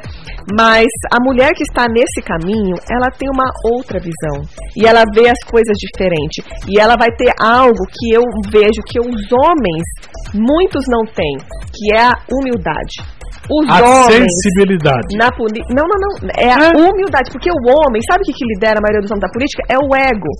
[0.58, 4.45] Mas a mulher que está nesse caminho, ela tem uma outra visão
[4.78, 9.00] e ela vê as coisas diferente e ela vai ter algo que eu vejo que
[9.00, 9.84] os homens
[10.34, 11.38] muitos não têm,
[11.74, 13.14] que é a humildade.
[13.46, 15.12] Os A homens sensibilidade.
[15.18, 15.70] na política.
[15.74, 16.12] Não, não, não.
[16.38, 17.30] É a humildade.
[17.30, 19.62] Porque o homem, sabe o que, que lidera a maioria dos homens da política?
[19.70, 20.32] É o ego.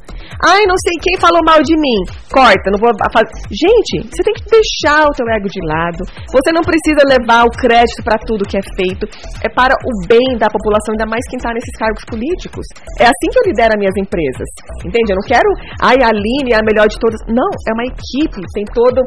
[0.42, 2.00] Ai, não sei quem falou mal de mim.
[2.34, 3.30] Corta, não vou fazer.
[3.52, 6.02] Gente, você tem que deixar o teu ego de lado.
[6.34, 9.06] Você não precisa levar o crédito para tudo que é feito.
[9.46, 12.66] É para o bem da população, ainda mais quem está nesses cargos políticos.
[13.00, 14.50] É assim que eu lidero as minhas empresas.
[14.82, 15.14] Entende?
[15.14, 15.50] Eu não quero.
[15.82, 17.20] Ai, a Aline é a melhor de todas.
[17.30, 18.42] Não, é uma equipe.
[18.54, 19.00] Tem todo.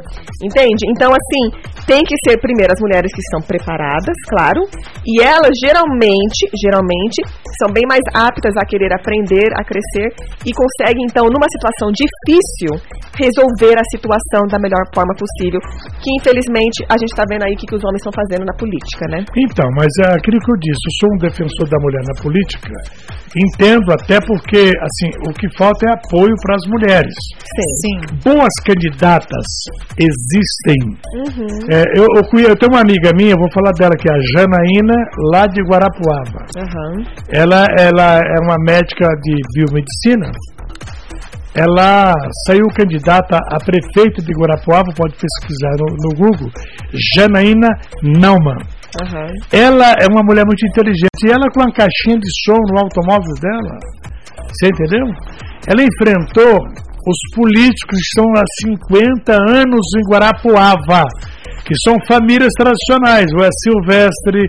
[0.44, 0.86] Entende?
[0.92, 1.42] Então, assim,
[1.86, 3.87] tem que ser primeiro as mulheres que estão preparadas,
[4.28, 4.60] claro,
[5.06, 7.18] e elas geralmente, geralmente,
[7.58, 10.12] são bem mais aptas a querer aprender, a crescer
[10.44, 12.76] e conseguem então, numa situação difícil,
[13.16, 15.60] resolver a situação da melhor forma possível,
[15.98, 18.54] que infelizmente a gente está vendo aí o que, que os homens estão fazendo na
[18.54, 19.24] política, né?
[19.36, 22.72] Então, mas é aquilo que eu disse, eu sou um defensor da mulher na política,
[23.34, 27.14] entendo até porque, assim, o que falta é apoio para as mulheres.
[27.82, 27.96] Sim.
[28.24, 29.46] Boas candidatas
[29.98, 30.80] existem.
[31.14, 31.58] Uhum.
[31.70, 34.94] É, eu, eu, eu tenho uma amiga minha, vou falar dela aqui, a Janaína,
[35.32, 36.46] lá de Guarapuava.
[36.56, 37.04] Aham.
[37.30, 40.30] Ela, ela é uma médica de biomedicina.
[41.54, 42.12] Ela
[42.46, 46.50] saiu candidata a prefeito de Guarapuava, pode pesquisar no, no Google,
[47.14, 47.68] Janaína
[48.02, 48.62] Naumann.
[49.02, 49.26] Aham.
[49.52, 53.34] Ela é uma mulher muito inteligente e ela com a caixinha de som no automóvel
[53.40, 53.76] dela,
[54.48, 55.06] você entendeu?
[55.66, 56.58] Ela enfrentou
[57.08, 61.04] os políticos que estão há 50 anos em Guarapuava,
[61.64, 64.42] que são famílias tradicionais, ou é Silvestre,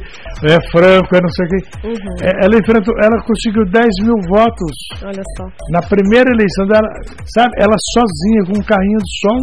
[0.46, 1.60] é Franco, é não sei o quê.
[1.84, 2.16] Uhum.
[2.24, 5.46] É, Ela enfrentou, ela conseguiu 10 mil votos Olha só.
[5.72, 6.88] na primeira eleição dela,
[7.36, 7.52] sabe?
[7.58, 9.38] Ela sozinha, com um carrinho de som,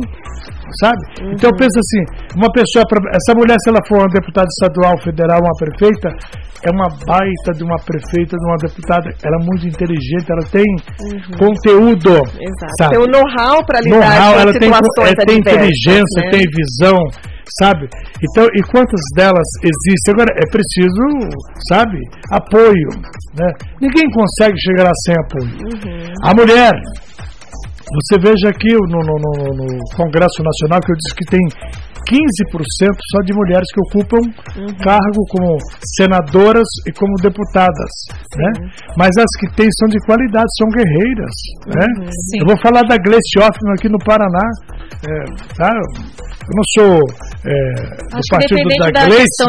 [0.80, 1.00] sabe?
[1.32, 2.02] Então pensa assim,
[2.36, 6.08] uma pessoa, essa mulher, se ela for uma deputada estadual, federal, uma prefeita,
[6.64, 10.66] é uma baita de uma prefeita, de uma deputada, ela é muito inteligente, ela tem
[11.38, 12.74] conteúdo, Exato.
[12.80, 12.96] sabe?
[12.96, 16.30] Tem o know-how para lidar Know-how, com ela tem, situações é, tem adversas, inteligência, né?
[16.30, 16.98] tem visão,
[17.60, 17.88] sabe?
[18.22, 20.12] Então, e quantas delas existem?
[20.14, 21.04] Agora, é preciso,
[21.68, 21.98] sabe,
[22.32, 22.90] apoio,
[23.38, 23.48] né?
[23.80, 25.56] Ninguém consegue chegar lá sem apoio.
[25.66, 26.12] Uhum.
[26.24, 26.72] A mulher,
[27.86, 29.66] você veja aqui no, no- no- no
[29.96, 31.44] Congresso Nacional que eu disse que tem
[32.06, 34.22] 15% só de mulheres que ocupam
[34.56, 34.66] Uhum.
[34.82, 35.56] cargo como
[35.98, 37.92] senadoras e como deputadas,
[38.36, 38.70] né?
[38.96, 41.34] Mas as que têm são de qualidade, são guerreiras,
[41.66, 41.86] né?
[41.98, 42.06] Uhum.
[42.30, 42.38] Sim.
[42.42, 44.46] Eu vou falar da Gleice Hoffmann aqui no Paraná,
[45.04, 45.24] é,
[45.56, 45.70] tá?
[46.46, 46.94] Eu não sou
[47.44, 47.54] é,
[48.14, 49.42] do partido da da Gleice,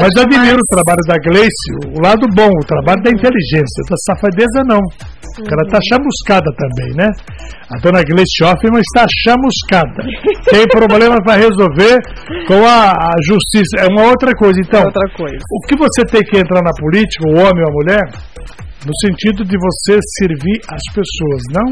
[0.00, 3.96] mas admiro mas- o trabalho da Gleice, o lado bom, o trabalho da inteligência, da
[4.06, 4.80] safadeza não.
[5.34, 7.08] Porque Ela está chamuscada também, né?
[7.72, 10.02] A dona Gleice Hoffmann está chamuscada.
[10.50, 11.96] Tem problema para resolver
[12.46, 13.80] com a, a justiça.
[13.80, 14.60] É uma outra coisa.
[14.60, 15.38] Então, outra coisa.
[15.38, 18.02] o que você tem que entrar na política, o homem ou a mulher,
[18.82, 21.68] no sentido de você servir as pessoas, não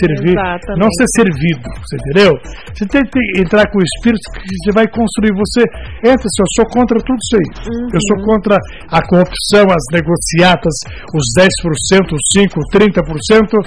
[0.00, 0.80] servir, Exatamente.
[0.80, 2.32] não ser servido, você entendeu?
[2.72, 5.34] Você tem que entrar com o espírito que você vai construir.
[5.34, 5.62] Você
[6.06, 7.48] entra, assim, eu sou contra tudo isso aí.
[7.92, 8.56] Eu sou contra
[8.90, 10.74] a corrupção, as negociatas,
[11.10, 13.02] os 10%, os 5%, 30%,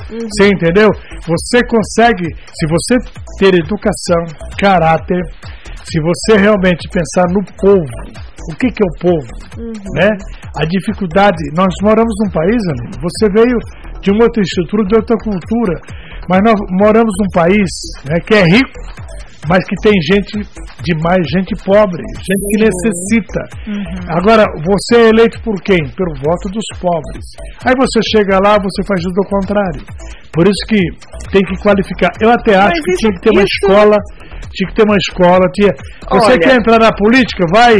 [0.07, 0.89] você entendeu?
[1.27, 2.95] Você consegue, se você
[3.39, 4.23] ter educação,
[4.57, 5.21] caráter,
[5.83, 9.27] se você realmente pensar no povo, o que, que é o povo?
[9.95, 10.09] Né?
[10.55, 11.37] A dificuldade.
[11.55, 13.57] Nós moramos num país, amigo, você veio
[14.01, 15.75] de uma outra estrutura, de outra cultura,
[16.29, 17.69] mas nós moramos num país
[18.05, 18.79] né, que é rico,
[19.49, 20.45] mas que tem gente
[20.83, 23.41] demais, gente pobre, gente que necessita.
[24.09, 25.77] Agora, você é eleito por quem?
[25.95, 27.23] Pelo voto dos pobres.
[27.65, 29.81] Aí você chega lá, você faz tudo ao contrário.
[30.33, 30.81] Por isso que
[31.31, 32.11] tem que qualificar.
[32.21, 33.97] Eu até acho Mas que isso- tinha que ter uma isso- escola,
[34.51, 35.41] tinha que ter uma escola.
[35.53, 35.69] Tinha...
[36.11, 37.45] Você Olha- quer entrar na política?
[37.53, 37.79] Vai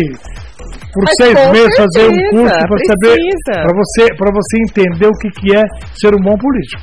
[0.93, 5.07] por Mas seis meses fazer um certeza, curso para saber, para você, para você entender
[5.07, 5.63] o que, que é
[5.95, 6.81] ser um bom político.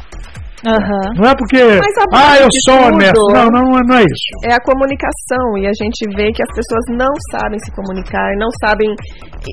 [0.64, 1.06] Aham.
[1.20, 3.20] Não é porque, ah, eu sou tudo- honesto.
[3.36, 4.30] Não, não, não é- é isso.
[4.48, 8.48] é a comunicação e a gente vê que as pessoas não sabem se comunicar, não
[8.64, 8.88] sabem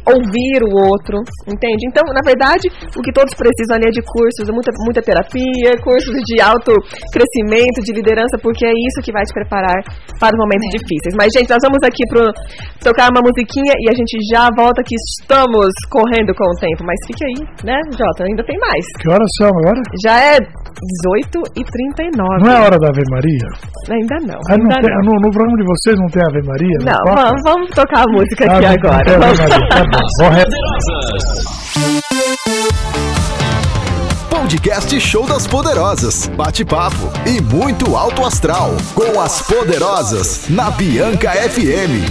[0.08, 1.84] ouvir o outro, entende?
[1.88, 6.16] Então, na verdade, o que todos precisam ali é de cursos, muita, muita terapia, cursos
[6.24, 9.84] de autocrescimento, de liderança, porque é isso que vai te preparar
[10.20, 11.14] para os momentos difíceis.
[11.20, 12.24] Mas, gente, nós vamos aqui pro
[12.80, 16.84] tocar uma musiquinha e a gente já volta que estamos correndo com o tempo.
[16.88, 18.24] Mas fique aí, né, Jota?
[18.24, 18.86] Ainda tem mais.
[19.00, 19.80] Que horas são agora?
[20.04, 20.38] Já é
[21.02, 22.44] 18 e 39.
[22.44, 23.48] Não é hora da Ave Maria?
[23.90, 24.40] Ainda não.
[24.50, 26.78] Ah, não ainda tem- no, no programa de vocês não tem Ave Maria?
[26.82, 26.94] não.
[26.94, 27.22] toca?
[27.24, 29.16] vamos, vamos tocar a música Ah, aqui não agora.
[29.16, 29.18] Ave.
[29.18, 30.02] Maria, tá bom.
[34.30, 36.28] Podcast Show das Poderosas.
[36.36, 38.72] Bate-papo e muito alto astral.
[38.94, 40.50] Com as Poderosas.
[40.50, 42.10] Na Bianca FM.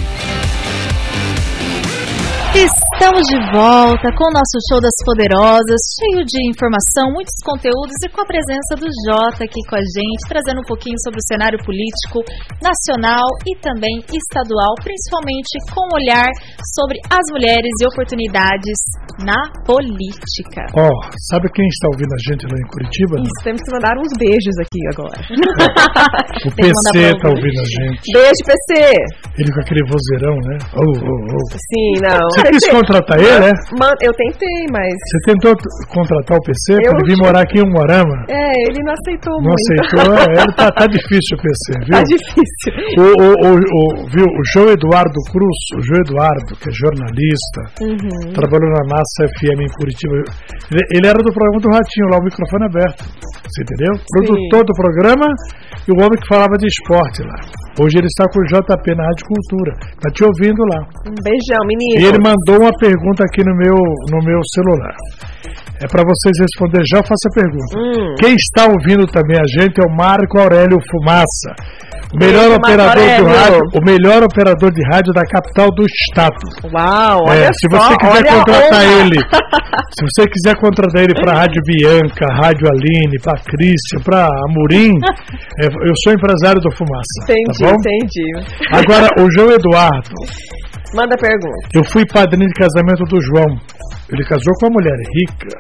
[3.01, 8.13] Estamos de volta com o nosso show das poderosas, cheio de informação, muitos conteúdos e
[8.13, 11.57] com a presença do Jota aqui com a gente, trazendo um pouquinho sobre o cenário
[11.65, 12.21] político
[12.61, 16.29] nacional e também estadual, principalmente com um olhar
[16.77, 18.77] sobre as mulheres e oportunidades
[19.25, 20.69] na política.
[20.77, 20.89] Ó,
[21.33, 23.17] sabe quem está ouvindo a gente lá em Curitiba?
[23.17, 25.19] Isso, temos que mandar uns beijos aqui agora.
[26.41, 28.01] O Tem PC está ouvindo a gente.
[28.17, 28.97] Beijo, PC.
[29.37, 30.57] Ele com aquele vozeirão, né?
[30.73, 31.45] Oh, oh, oh.
[31.53, 32.25] Sim, não.
[32.33, 33.53] Você quis contratar ele, é?
[33.79, 34.91] man- eu tentei, mas.
[34.91, 35.55] Você tentou
[35.89, 38.17] contratar o PC Eu para ele vir morar aqui em Umuarama?
[38.29, 39.63] É, ele não aceitou Não muito.
[39.63, 40.15] aceitou?
[40.19, 41.95] É, ele tá, tá difícil o PC, viu?
[41.95, 42.71] Tá difícil.
[42.99, 47.61] O, o, o, o, viu, o João Eduardo Cruz, o João Eduardo, que é jornalista,
[47.81, 48.33] Uhum.
[48.35, 50.15] trabalhou na Massa FM em Curitiba.
[50.71, 53.05] Ele, ele era do programa do Ratinho, lá o microfone aberto.
[53.51, 53.93] Você entendeu?
[54.15, 55.27] Produtor do programa
[55.87, 57.35] e o homem que falava de esporte lá.
[57.83, 59.73] Hoje ele está com o JP na Rádio Cultura.
[60.01, 60.81] Tá te ouvindo lá.
[61.11, 62.07] Um beijão, E menino.
[62.07, 64.95] ele mandou uma pergunta aqui no meu, no meu celular.
[65.83, 67.73] É para vocês responder já, eu faço a pergunta.
[67.75, 68.15] Hum.
[68.21, 71.51] Quem está ouvindo também a gente é o Marco Aurélio Fumaça.
[72.19, 73.27] Melhor operador do Aurélio.
[73.29, 76.43] rádio, o melhor operador de rádio da capital do estado.
[76.75, 79.19] Uau, olha É, se só, você quiser olha a contratar ele,
[79.95, 84.93] se você quiser contratar ele para Rádio Bianca, Rádio Aline, para Crícia, para Amorim,
[85.63, 87.19] é, eu sou empresário do Fumaça.
[87.23, 87.75] Entendi, tá bom?
[87.79, 88.29] entendi.
[88.75, 90.11] Agora, o João Eduardo,
[90.95, 91.69] Manda pergunta.
[91.73, 93.57] eu fui padrinho de casamento do João.
[94.13, 95.57] Ele casou com uma mulher rica,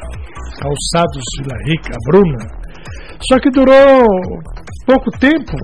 [0.58, 2.46] calçados da rica, a Bruna.
[3.28, 4.02] Só que durou
[4.86, 5.56] pouco tempo.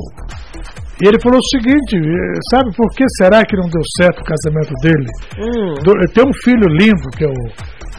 [1.03, 4.25] E ele falou o seguinte, eh, sabe por que será que não deu certo o
[4.25, 5.11] casamento dele?
[5.37, 5.75] Hum.
[5.77, 7.37] Ele tem um filho lindo, que é o,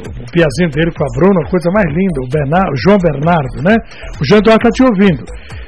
[0.02, 3.62] o piazinho dele com a Bruna, a coisa mais linda, o, Bernardo, o João Bernardo,
[3.62, 3.78] né?
[4.20, 5.24] O João Eduardo está te ouvindo.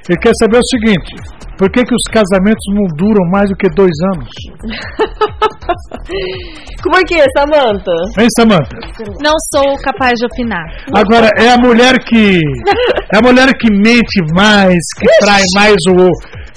[0.10, 1.14] Ele quer saber o seguinte,
[1.60, 4.30] por que, que os casamentos não duram mais do que dois anos?
[6.82, 7.92] Como é que é, Samanta?
[8.18, 8.78] Hein, Samanta?
[9.22, 10.66] Não sou capaz de opinar.
[10.96, 12.40] Agora, é a mulher que.
[13.14, 16.10] É a mulher que mente mais, que trai mais o.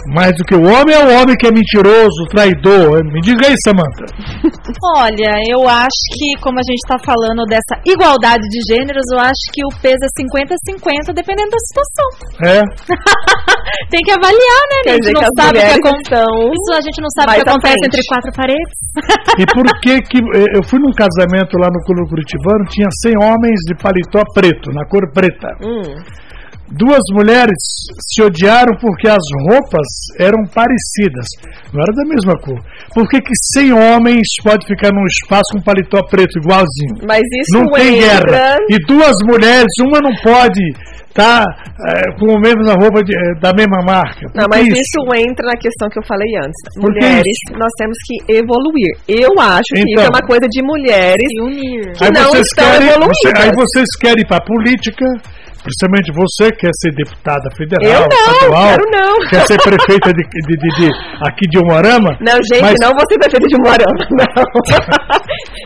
[0.09, 3.05] Mais do que o homem, ou o homem que é mentiroso, traidor?
[3.05, 4.05] Me diga aí, Samanta.
[4.99, 9.45] Olha, eu acho que, como a gente está falando dessa igualdade de gêneros, eu acho
[9.53, 12.09] que o peso é 50-50, dependendo da situação.
[12.45, 12.61] É.
[13.91, 14.79] Tem que avaliar, né?
[14.85, 16.53] Quer A gente não sabe o que acontece.
[16.53, 18.77] Isso a gente não sabe o que acontece entre quatro paredes.
[19.39, 20.19] E por que que.
[20.19, 24.71] eh, Eu fui num casamento lá no Clube Curitibano, tinha 100 homens de paletó preto,
[24.73, 25.49] na cor preta.
[25.65, 25.97] Hum.
[26.75, 27.53] Duas mulheres
[28.13, 29.87] se odiaram porque as roupas
[30.19, 31.27] eram parecidas,
[31.73, 32.59] não era da mesma cor.
[32.95, 36.97] Por que, que 100 homens pode ficar num espaço com paletó preto igualzinho?
[37.07, 38.31] Mas isso não tem entra...
[38.31, 38.57] guerra.
[38.71, 40.61] E duas mulheres, uma não pode
[41.09, 41.45] estar
[42.19, 44.25] com a mesma roupa de- eh, da mesma marca.
[44.35, 46.57] Não, Por mas que isso entra na questão que eu falei antes.
[46.79, 48.97] Mulheres, nós temos que evoluir.
[49.07, 50.05] Eu acho que isso Então.
[50.05, 51.93] é uma coisa de mulheres Se unir.
[51.93, 53.17] que não estão querem, evoluídas.
[53.21, 55.05] você- aí vocês querem ir para política,
[55.63, 59.13] principalmente você quer ser deputada federal, Eu não, estadual, quero não.
[59.31, 60.95] quer ser prefeita de, de- de- de-
[61.27, 62.11] aqui de Umuarama.
[62.21, 64.43] Não, gente, Mas- não você vai fazer de Moarama, não.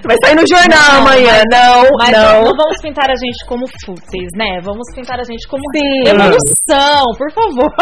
[0.06, 2.44] Vai sair no jornal Não, amanhã, não, Mas não.
[2.44, 4.60] não vamos pintar a gente como fúteis, né?
[4.62, 6.06] Vamos pintar a gente como Sim.
[6.06, 7.72] evolução, por favor.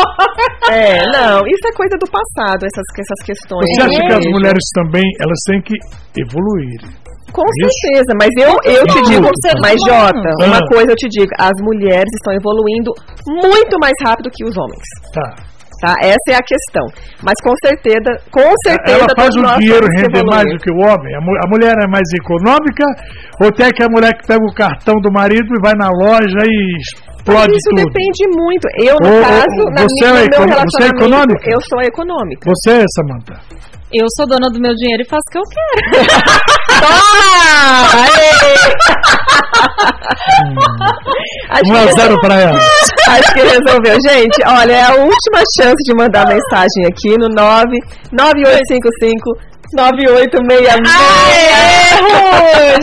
[0.71, 3.67] É, não, isso é coisa do passado, essas, essas questões.
[3.75, 4.31] Você acha que as Veja.
[4.31, 5.75] mulheres também elas têm que
[6.19, 7.04] evoluir?
[7.35, 9.27] Com certeza, mas eu, eu te digo,
[9.61, 9.77] mas.
[9.85, 10.69] Jota, uma Ah.
[10.73, 12.93] coisa eu te digo, as mulheres estão evoluindo
[13.27, 14.87] muito mais rápido que os homens.
[15.13, 15.35] Tá.
[15.81, 15.95] Tá?
[16.01, 16.87] Essa é a questão.
[17.21, 21.13] Mas com certeza, com certeza Ela faz o dinheiro render mais do que o homem?
[21.17, 22.85] A mulher é mais econômica
[23.43, 26.41] ou tem que a mulher que pega o cartão do marido e vai na loja
[26.47, 26.79] e
[27.25, 27.83] explode Isso tudo?
[27.85, 28.69] depende muito.
[28.79, 31.51] Eu, no caso, ô, na você minha, é no meu você é econômica?
[31.51, 32.51] eu sou econômica.
[32.51, 33.35] Você, Samanta?
[33.93, 35.81] Eu sou dona do meu dinheiro e faço o que eu quero.
[36.83, 38.03] Toma!
[38.03, 38.55] Aê!
[41.55, 42.59] Acho 1 a que- 0 para ela.
[43.09, 43.97] Acho que resolveu.
[44.03, 49.31] Gente, olha, é a última chance de mandar mensagem aqui no 99855
[49.75, 51.55] 9866.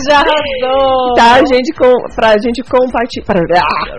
[0.10, 1.14] Já arrasou!
[1.16, 3.24] Tá, gente, com, pra gente compartilhar.
[3.26, 3.42] Pra,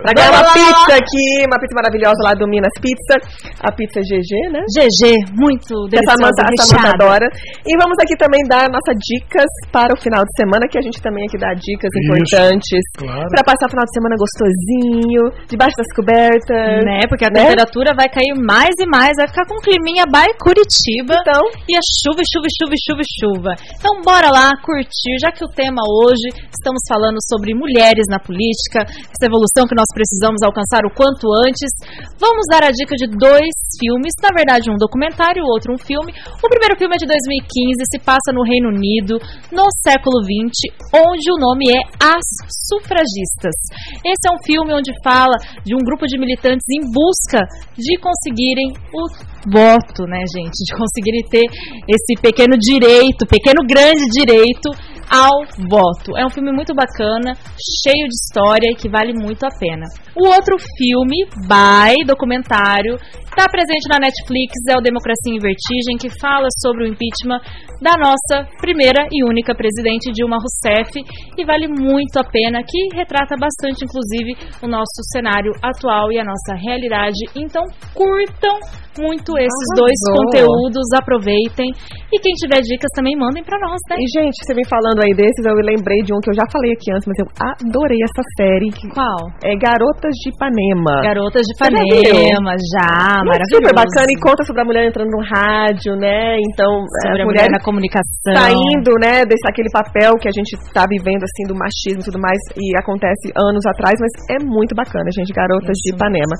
[0.02, 3.16] pra ganhar uma pizza aqui, uma pizza maravilhosa lá do Minas Pizza.
[3.60, 4.60] A pizza GG, né?
[4.72, 7.04] GG, muito Essa deliciosa, essa Samanta recheada.
[7.04, 7.26] adora.
[7.66, 11.00] E vamos aqui também dar nossas dicas para o final de semana, que a gente
[11.02, 12.82] também aqui dá dicas Isso, importantes.
[12.98, 13.28] claro.
[13.28, 16.84] Pra passar o final de semana gostosinho, debaixo das cobertas.
[16.84, 17.00] Né?
[17.08, 17.40] Porque a Né?
[17.46, 21.14] temperatura vai cair mais e mais, vai ficar com um climinha by Curitiba.
[21.20, 23.52] Então, E é chuva, chuva, chuva, chuva, chuva.
[23.78, 28.82] Então bora lá curtir, já que o tema hoje estamos falando sobre mulheres na política,
[28.82, 31.70] essa evolução que nós precisamos alcançar o quanto antes.
[32.18, 36.12] Vamos dar a dica de dois filmes, na verdade um documentário, o outro um filme.
[36.42, 39.18] O primeiro filme é de 2015, se passa no Reino Unido,
[39.50, 42.26] no século XX, onde o nome é As
[42.68, 43.56] Sufragistas.
[44.02, 47.46] Esse é um filme onde fala de um grupo de militantes em busca
[47.78, 50.56] de conseguirem o voto, né, gente?
[50.64, 51.46] De conseguirem ter
[51.88, 54.70] esse pequeno direito, pequeno grande direito
[55.12, 56.16] ao voto.
[56.16, 57.34] É um filme muito bacana,
[57.82, 59.84] cheio de história e que vale muito a pena.
[60.16, 62.96] O outro filme, by documentário,
[63.32, 67.40] está presente na Netflix, é o Democracia em Vertigem, que fala sobre o impeachment
[67.80, 71.00] da nossa primeira e única presidente Dilma Rousseff
[71.36, 76.24] e vale muito a pena, que retrata bastante, inclusive, o nosso cenário atual e a
[76.24, 77.18] nossa realidade.
[77.34, 77.64] Então,
[77.94, 78.60] curtam
[78.98, 79.80] muito esses Arrasou.
[79.80, 81.68] dois conteúdos, aproveitem
[82.12, 83.96] e quem tiver dicas também mandem pra nós, né?
[83.96, 86.72] e gente, você vem falando aí desses, eu lembrei de um que eu já falei
[86.72, 89.32] aqui antes, mas eu adorei essa série, Qual?
[89.44, 91.00] é Garotas de Ipanema.
[91.02, 93.62] Garotas de Ipanema, já, é maravilhoso.
[93.64, 96.36] Super bacana e conta sobre a mulher entrando no rádio, né?
[96.52, 98.34] Então, Sobre a a mulher mulher na comunicação.
[98.34, 102.20] saindo, né, desse aquele papel que a gente tá vivendo assim do machismo e tudo
[102.20, 106.36] mais e acontece anos atrás, mas é muito bacana, gente, garotas de Isso Ipanema.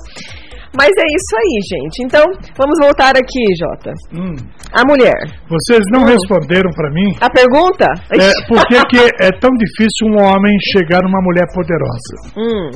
[0.75, 1.97] Mas é isso aí, gente.
[2.03, 2.25] Então,
[2.57, 3.91] vamos voltar aqui, Jota.
[4.13, 4.35] Hum,
[4.73, 5.15] A mulher.
[5.49, 7.85] vocês não responderam pra mim A pergunta?
[8.11, 12.69] é, por que, que é tão difícil um homem chegar numa mulher poderosa, Hum,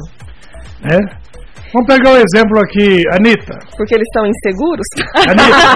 [0.90, 0.98] né?
[1.74, 3.60] Vamos pegar o exemplo aqui, Anitta.
[3.76, 4.88] porque eles estão inseguros?
[5.28, 5.76] Anitta.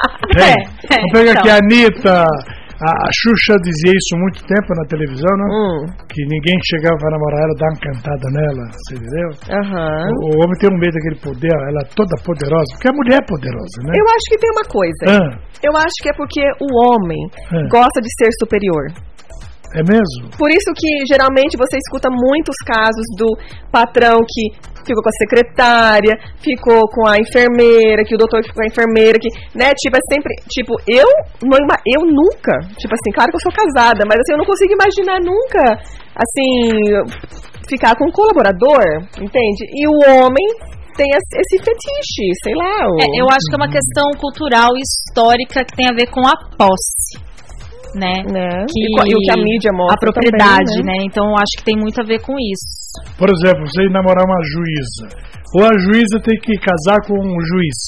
[0.38, 0.54] É, é,
[0.96, 1.40] Vamos pegar então.
[1.42, 2.24] aqui a Anitta.
[2.80, 5.44] A, a Xuxa dizia isso há muito tempo na televisão, né?
[5.52, 5.78] hum,
[6.08, 9.28] Que ninguém chegava para namorar ela, dar uma cantada nela, você entendeu?
[9.52, 10.08] aham.
[10.16, 13.18] O, o homem tem um medo daquele poder, ela é toda poderosa, porque a mulher
[13.20, 13.92] é poderosa, né?
[14.00, 15.02] Eu acho que tem uma coisa.
[15.12, 17.20] Ah, Eu acho que é porque o homem
[17.52, 17.68] É.
[17.68, 18.84] gosta de ser superior.
[19.74, 20.30] É mesmo?
[20.36, 23.28] Por isso que geralmente você escuta muitos casos do
[23.70, 24.50] patrão que
[24.84, 29.18] ficou com a secretária, ficou com a enfermeira, que o doutor ficou com a enfermeira,
[29.20, 31.06] que, né, tipo, é sempre, tipo, eu
[31.44, 34.72] não eu nunca, tipo assim, claro que eu sou casada, mas assim, eu não consigo
[34.72, 35.78] imaginar nunca,
[36.16, 37.06] assim,
[37.68, 38.82] ficar com um colaborador,
[39.20, 39.62] entende?
[39.70, 40.46] E o homem
[40.96, 42.88] tem esse esse fetiche, sei lá.
[42.88, 46.08] o- É, eu acho que é uma questão cultural e histórica que tem a ver
[46.10, 47.29] com a posse.
[47.94, 48.22] Né?
[48.30, 48.48] né?
[48.70, 51.04] Que e, e o que a mídia mostra A propriedade, também, né?
[51.04, 52.80] Então eu acho que tem muito a ver com isso.
[53.18, 55.30] Por exemplo, você ir namorar uma juíza.
[55.54, 57.80] Ou a juíza tem que casar com um juiz.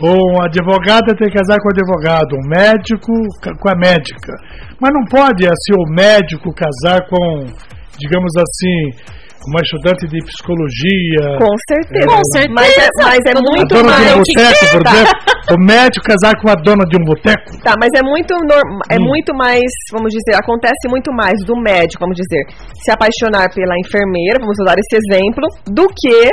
[0.00, 2.36] Ou uma advogada tem que casar com o advogado.
[2.36, 3.12] Um médico
[3.60, 4.32] com a médica.
[4.80, 7.44] Mas não pode, assim, o médico casar com,
[7.98, 11.24] digamos assim, uma estudante de psicologia.
[11.40, 12.06] Com certeza.
[12.06, 12.54] Com certeza.
[12.54, 14.16] Mas é, mas é muito dona de um mais.
[14.16, 15.30] boteco, por exemplo.
[15.50, 17.50] O médico casar com a dona de um boteco.
[17.64, 18.34] Tá, mas é muito
[18.90, 19.04] é Hum.
[19.04, 22.44] muito mais, vamos dizer, acontece muito mais do médico, vamos dizer,
[22.84, 26.28] se apaixonar pela enfermeira, vamos usar esse exemplo, do que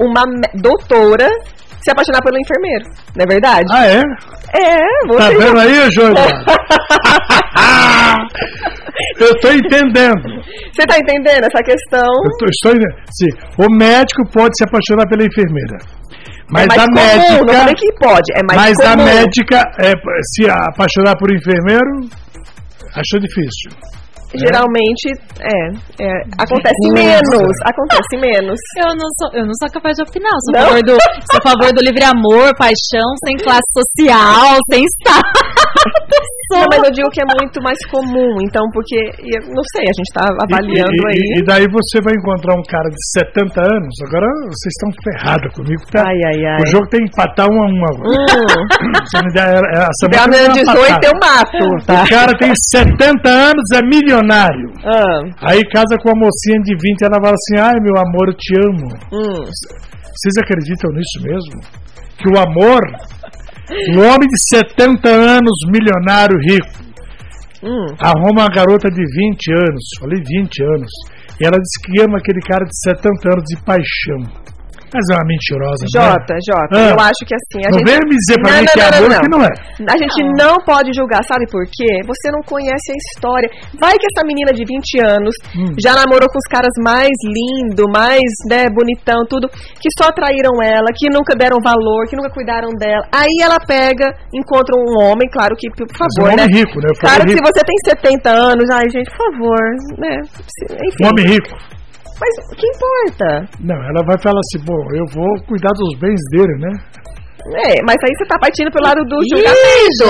[0.00, 1.28] uma doutora
[1.82, 2.84] se apaixonar pelo enfermeiro,
[3.16, 3.64] não é verdade?
[3.72, 4.02] Ah, é?
[4.54, 4.76] É,
[5.18, 6.14] Tá você vendo aí, Júlio?
[9.20, 10.22] Eu estou entendendo.
[10.72, 12.06] Você tá entendendo essa questão?
[12.24, 12.96] Eu tô- estou entendendo.
[13.12, 15.76] Sim, o médico pode se apaixonar pela enfermeira.
[16.50, 17.52] Mas é a comum, não médica.
[17.58, 19.04] falei que pode, é mais mas a comum.
[19.04, 19.92] médica é,
[20.34, 22.08] se apaixonar por enfermeiro,
[22.94, 23.70] achou difícil.
[24.34, 25.06] Geralmente,
[25.40, 25.56] é,
[26.02, 26.94] é, acontece coisa.
[26.94, 28.58] menos, acontece menos.
[28.78, 30.32] Eu não sou, eu não sou capaz de opinar.
[30.50, 30.92] Sou a favor do,
[31.30, 35.56] sou a favor do livre amor, paixão, sem classe social, sem status.
[36.52, 39.94] Não, mas eu digo que é muito mais comum, então, porque, eu não sei, a
[39.98, 41.24] gente tá avaliando e, e- aí.
[41.40, 43.94] E daí você vai encontrar um cara de 70 anos.
[44.06, 45.82] Agora vocês estão ferrados comigo.
[45.90, 46.04] Tá?
[46.06, 46.62] Ai, ai, ai.
[46.62, 48.14] O jogo tem que empatar um a um agora.
[48.14, 48.46] Hum,
[49.06, 51.06] Você me é- é- essa se der semana menos tem uma 18 patada.
[51.06, 52.02] eu mato, tá?
[52.04, 53.82] O cara tem 70 anos, é
[54.22, 54.72] milionário.
[54.84, 58.34] Ah, Aí casa com uma mocinha de 20 ela fala assim: Ai meu amor, eu
[58.36, 58.86] te amo.
[59.12, 59.44] hum.
[59.44, 61.60] Vocês acreditam nisso mesmo?
[62.16, 62.80] Que o amor,
[63.94, 66.86] um homem de 70 anos, milionário, rico,
[67.62, 67.94] Hum.
[68.00, 70.90] arruma uma garota de 20 anos, falei 20 anos,
[71.40, 74.46] e ela diz que ama aquele cara de 70 anos de paixão.
[74.94, 75.90] Mas é uma mentirosa, né?
[75.92, 76.90] Jota, Jota, Ah.
[76.94, 77.88] eu acho que assim, a Não gente...
[77.90, 79.52] vem me dizer pra Não, mim não, que é não, amor não, que não é.
[79.92, 81.90] A gente não pode julgar, sabe por quê?
[82.06, 83.48] Você não conhece a história.
[83.78, 85.74] Vai que essa menina de 20 anos Hum.
[85.82, 90.88] já namorou com os caras mais lindo, mais, né, bonitão, tudo, que só traíram ela,
[90.94, 93.04] que nunca deram valor, que nunca cuidaram dela.
[93.12, 96.58] Aí ela pega, encontra um homem, claro que, por Mas favor, um homem né?
[96.62, 96.88] rico, né?
[97.00, 99.60] Claro que se você tem 70 anos, ai, gente, por favor,
[99.98, 100.14] né?
[100.86, 101.04] Enfim.
[101.04, 101.75] Um homem rico.
[102.18, 103.48] Mas o que importa?
[103.60, 106.72] Não, ela vai falar assim, bom, eu vou cuidar dos bens dele, né?
[107.46, 109.56] É, mas aí você tá partindo pelo lado do julgamento.
[109.86, 110.04] Isso.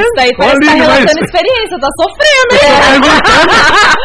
[0.00, 2.52] Isso daí parece que tá Aline, mas- relatando experiência, tá sofrendo.
[2.62, 4.02] É.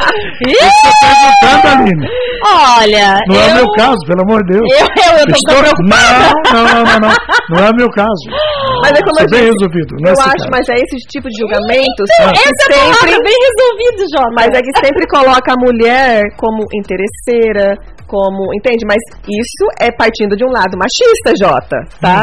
[0.48, 2.08] Perguntando, Aline.
[2.48, 4.66] Olha, Não é o eu, meu caso, pelo amor de Deus.
[4.72, 6.26] eu, eu, eu tô Estou- preocupada.
[6.54, 7.14] Não, não, não, não.
[7.50, 8.24] Não é o meu caso.
[8.84, 9.92] Mas é como eu é bem resolvido.
[10.06, 10.50] É Eu acho, caso.
[10.52, 14.34] mas é esse tipo de julgamentos Então, essa é a palavra sempre, bem resolvido, Jota.
[14.36, 17.76] mas é que sempre coloca a mulher como interesseira,
[18.08, 18.86] como, entende?
[18.88, 22.17] Mas isso é partindo de um lado machista, Jota, tá?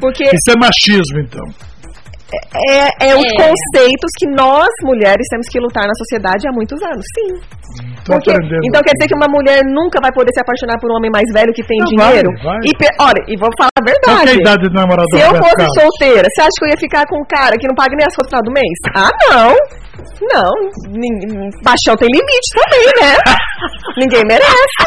[0.00, 1.44] Porque Isso é machismo, então.
[2.70, 3.36] é, é os É.
[3.40, 7.30] conceitos que nós mulheres temos que lutar na sociedade há muitos anos, sim.
[8.04, 8.60] Tô Porque- aprendendo.
[8.64, 11.24] então quer dizer que uma mulher nunca vai poder se apaixonar por um homem mais
[11.32, 12.28] velho que tem Não, dinheiro?
[12.44, 12.68] vai, vai.
[12.68, 14.40] E olha, e vou falar a Qual que é a verdade.
[14.40, 15.74] idade do namorador Se eu fosse Carlos?
[15.80, 18.14] solteira, você acha que eu ia ficar com um cara que não paga nem as
[18.16, 18.76] contas no final do mês?
[18.96, 19.50] Ah, não.
[20.32, 20.52] Não.
[21.64, 23.12] Paixão tem limite também, né?
[24.00, 24.84] Ninguém merece.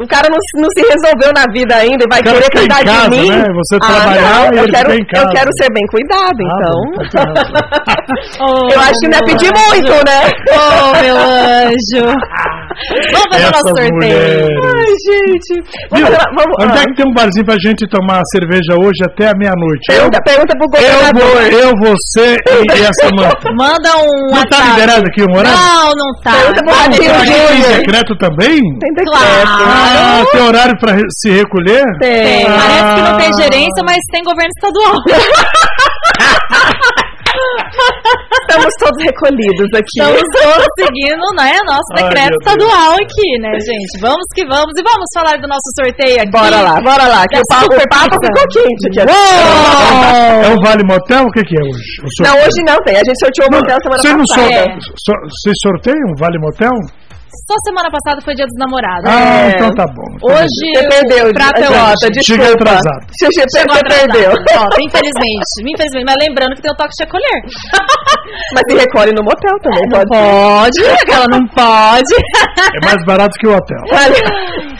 [0.00, 3.10] O cara não, se- não se resolveu na vida ainda e vai querer cuidar casa,
[3.10, 3.28] de mim.
[3.28, 3.44] né?
[3.52, 6.72] Você ah, trabalhar não, e eu ele quero, eu quero ser bem cuidado, Ah, então.
[6.72, 7.60] bom, tá tem razão.
[8.40, 10.20] Oh, eu acho que não é pedir muito, né?
[10.50, 12.06] Oh, meu anjo.
[13.12, 13.94] Vamos fazer o nosso sorteio.
[13.94, 14.48] mulheres.
[14.90, 15.52] Ai, gente.
[15.94, 16.06] Viu?
[16.34, 19.34] Vamos, Onde é ah, que tem um barzinho pra gente tomar cerveja hoje até a
[19.36, 19.86] meia-noite?
[19.90, 21.52] Eu, pergunta, pergunta pro eu, vou- governador.
[21.52, 23.46] eu, você e, e a Samanta.
[23.54, 25.58] Manda um Não tá liberado aqui o horário?
[25.58, 26.32] Não, não tá.
[26.32, 27.78] Pergunta pro Radinho Aqui tem Júnior.
[27.78, 28.60] decreto também?
[28.80, 29.24] Tem Claro.
[29.24, 29.62] decreto.
[29.70, 31.84] Ah, tem horário pra se recolher?
[32.00, 32.22] Tem.
[32.24, 32.46] Tem.
[32.46, 33.42] Parece que não tem Ah.
[33.42, 34.96] gerência, mas tem governo estadual.
[38.50, 39.98] Estamos todos recolhidos aqui.
[39.98, 42.42] Estamos todos seguindo, né, nosso Ai, decreto Deus.
[42.42, 43.92] estadual aqui, né, gente?
[44.00, 44.74] Vamos que vamos.
[44.76, 46.30] E vamos falar do nosso sorteio aqui.
[46.30, 49.00] Bora lá, bora lá, que o papo, o papo ficou quente aqui.
[49.06, 50.44] Uou!
[50.44, 51.22] É um vale motel?
[51.24, 51.90] O que, que é hoje?
[52.02, 52.96] O Não, hoje não tem.
[52.96, 54.54] A gente sorteou o motel semana Vocês não passada.
[54.54, 54.66] É.
[55.30, 56.74] Vocês sorteiam um vale motel?
[57.46, 59.06] Só semana passada foi dia dos namorados.
[59.06, 59.50] Ah, É.
[59.54, 60.02] então tá bom.
[60.16, 62.22] Então Hoje Você perdeu, o prato é desculpa.
[62.22, 63.02] Cheguei atrasado.
[63.10, 64.10] Você, você, Chegou você atrasado.
[64.12, 64.30] perdeu.
[64.30, 65.52] Jota, infelizmente.
[65.62, 66.04] Infelizmente.
[66.06, 67.38] Mas lembrando que tem o toque de recolher.
[68.54, 70.08] Mas se recolhe no motel também, Não pode.
[70.10, 70.80] pode,
[71.12, 72.14] ela não pode.
[72.14, 73.82] É mais barato que o hotel.
[73.92, 74.22] Olha,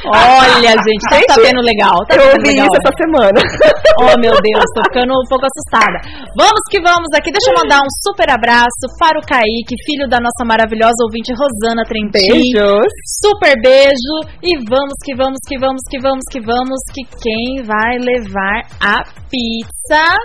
[0.09, 1.97] Olha, gente, tá Gente, sabendo legal.
[2.09, 2.67] Tá eu ouvi legal.
[2.67, 3.41] isso essa semana.
[4.01, 6.01] Oh, meu Deus, tô ficando um pouco assustada.
[6.33, 7.31] Vamos que vamos aqui.
[7.31, 11.85] Deixa eu mandar um super abraço para o Kaique, filho da nossa maravilhosa ouvinte Rosana
[11.85, 12.33] Trentin.
[12.33, 12.89] Beijos.
[13.21, 14.17] Super beijo.
[14.43, 16.81] E vamos que vamos, que vamos, que vamos, que vamos.
[16.95, 20.17] Que quem vai levar a pizza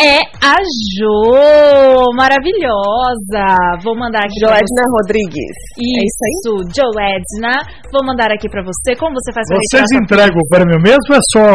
[0.00, 0.56] é a
[0.96, 2.10] Jo.
[2.16, 3.44] Maravilhosa.
[3.84, 4.40] Vou mandar aqui.
[4.40, 5.56] pra Joedna Rodrigues.
[5.78, 6.32] É isso aí?
[6.40, 7.52] isso, Joedna.
[7.92, 8.96] Vou mandar aqui pra você.
[8.96, 11.46] Como você faz pra Vocês entregam o prêmio mesmo ou é só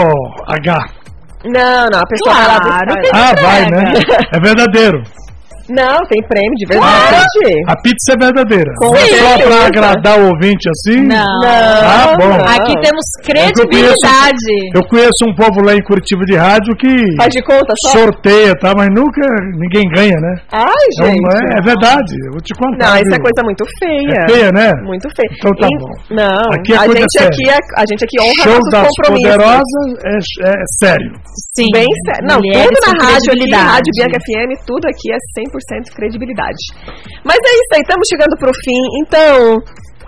[0.54, 0.80] H?
[1.46, 3.84] Não, não, a pessoa vai lá Claro que Ah, vai, né?
[4.34, 5.04] É verdadeiro.
[5.70, 7.28] Não, tem prêmio de verdade.
[7.68, 8.72] A pizza é verdadeira.
[8.78, 11.02] Com é só pra agradar o ouvinte assim?
[11.02, 11.18] Não.
[11.44, 12.28] Ah, bom.
[12.30, 12.46] não.
[12.46, 14.54] Aqui temos É que eu conheço- credibilidade.
[14.76, 16.88] Eu conheço um povo lá em Curitiba de rádio que
[17.18, 17.90] Faz de conta só?
[18.00, 18.74] sorteia, tá?
[18.76, 19.22] Mas nunca
[19.58, 20.34] ninguém ganha, né?
[20.52, 21.26] Ai, Não, gente.
[21.34, 22.92] é, é verdade, eu vou te contar.
[22.92, 24.20] Não, isso é coisa muito feia.
[24.22, 24.72] É feia, né?
[24.84, 25.30] Muito feia.
[25.40, 25.94] Então tá E- bom.
[26.16, 27.30] Não, Aqui é a, coisa gente séria.
[27.30, 29.32] aqui é, a gente aqui honra Show nossos das compromissos.
[29.32, 31.12] poderosas é, é sério.
[31.58, 31.68] Sim.
[31.74, 32.28] Bem sério.
[32.28, 33.66] Não, Mulheres tudo na rádio aqui, credibilidade.
[33.76, 35.18] Rádio Bianca FM, tudo aqui é
[35.58, 36.62] 100% credibilidade.
[37.24, 38.82] Mas é isso aí, estamos chegando pro fim.
[39.02, 39.56] Então,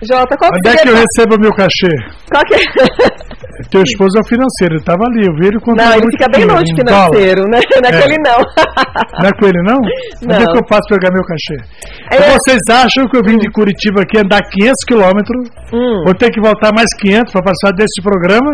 [0.02, 1.90] Jota, qual Onde é que eu recebo meu cachê?
[2.30, 2.58] qual que é?
[3.72, 6.28] Teu esposo é o financeiro, ele tava ali, eu vi ele quando Não, ele fica
[6.30, 7.58] bem longe financeiro, né?
[7.82, 8.04] Não é com É.
[8.06, 8.38] ele não.
[9.18, 9.78] Não é com ele, não?
[10.22, 10.52] Onde é Não.
[10.52, 11.56] que eu passo pegar meu cachê?
[12.12, 12.30] É.
[12.38, 16.04] Vocês acham que eu vim de Curitiba aqui andar 500 quilômetros, Hum.
[16.06, 18.48] vou ter que voltar mais 500 para passar desse programa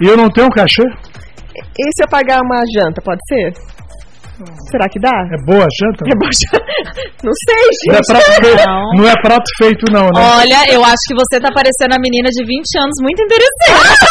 [0.00, 0.82] e eu não tenho um cachê?
[0.82, 3.52] E se eu pagar uma janta, pode ser?
[4.70, 5.10] Será que dá?
[5.10, 6.04] É boa a janta?
[6.06, 6.58] É bom já-
[7.22, 8.06] Não sei, Não é gente.
[8.08, 8.84] prato feito, Não.
[8.96, 10.20] não é prato feito não, né?
[10.40, 14.06] Olha, eu acho que você tá parecendo a menina de 20 anos muito interessante.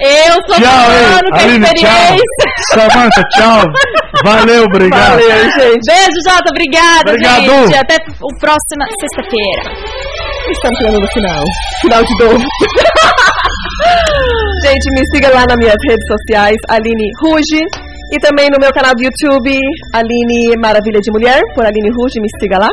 [0.30, 1.74] eu tô Tchau, falando com a Aline, tchau.
[1.74, 2.48] experiência.
[2.72, 3.62] Samanta, tchau.
[4.24, 5.10] Valeu, obrigado.
[5.10, 5.84] Valeu, gente.
[5.86, 6.48] Beijo, Jota.
[6.50, 7.42] Obrigada, Obrigado.
[7.42, 7.74] gente.
[7.76, 9.62] Até o próxima sexta-feira.
[10.50, 11.44] Estamos chegando no final.
[11.82, 12.44] Final de novo.
[14.62, 17.64] Gente, me siga lá nas minhas redes sociais, Aline Ruge.
[18.12, 19.56] E também no meu canal do YouTube,
[19.94, 22.68] Aline Maravilha de Mulher, por Aline Ruge, me siga lá.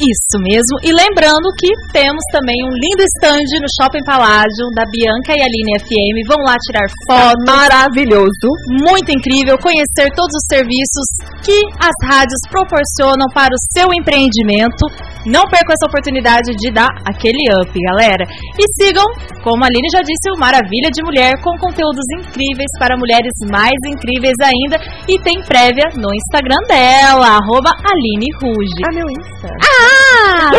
[0.00, 0.80] Isso mesmo.
[0.80, 5.76] E lembrando que temos também um lindo stand no Shopping Palácio da Bianca e Aline
[5.76, 6.16] FM.
[6.24, 7.44] Vão lá tirar fotos.
[7.44, 8.48] Maravilhoso.
[8.80, 11.06] Muito incrível conhecer todos os serviços
[11.44, 14.88] que as rádios proporcionam para o seu empreendimento.
[15.28, 18.24] Não percam essa oportunidade de dar aquele up, galera.
[18.56, 19.04] E sigam,
[19.44, 23.76] como a Aline já disse, o Maravilha de Mulher com conteúdos incríveis para mulheres mais
[23.84, 24.80] incríveis ainda.
[25.04, 28.80] E tem prévia no Instagram dela, arroba Aline Ruge.
[28.80, 29.48] Ah, meu Insta.
[29.60, 29.89] Ah,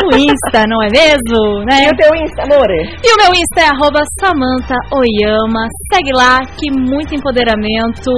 [0.06, 1.66] o Insta, não é mesmo?
[1.66, 1.86] Né?
[1.86, 2.82] E o teu Insta, amore?
[3.04, 5.68] E o meu Insta é arroba Samantha Oyama.
[5.92, 8.12] Segue lá, que muito empoderamento,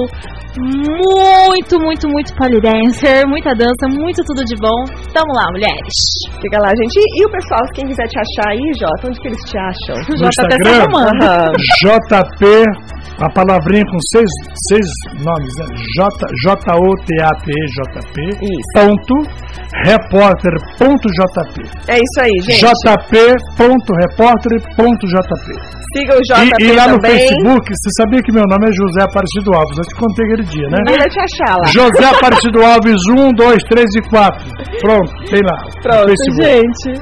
[0.58, 4.84] muito, muito, muito polidancer, muita dança, muito tudo de bom.
[5.12, 5.94] Tamo lá, mulheres.
[6.40, 6.94] Fica lá, gente.
[6.94, 9.96] E, e o pessoal, quem quiser te achar aí, Jota, onde que eles te acham?
[10.08, 10.84] No JP tá Instagram.
[11.82, 14.30] JP, a palavrinha com seis,
[14.68, 14.86] seis
[15.22, 15.66] nomes, né?
[15.96, 16.08] J,
[16.44, 18.70] J-O-T-A-T, JP, Isso.
[18.74, 19.14] ponto,
[19.86, 21.62] repórter, ponto JP.
[21.88, 22.58] É isso aí, gente.
[22.58, 23.14] JP,
[23.56, 25.46] ponto, repórter, ponto JP.
[25.94, 27.18] Siga o JP E, e lá no também.
[27.18, 29.78] Facebook, você sabia que meu nome é José Aparecido Alves?
[29.78, 30.78] Eu te contei aquele dia, né?
[30.82, 31.66] Ninguém vai te achar lá.
[31.70, 34.44] José Aparecido Alves 1, 2, 3 e 4.
[34.82, 35.56] Pronto, tem lá.
[35.62, 36.12] no Pronto,
[36.42, 36.98] gente.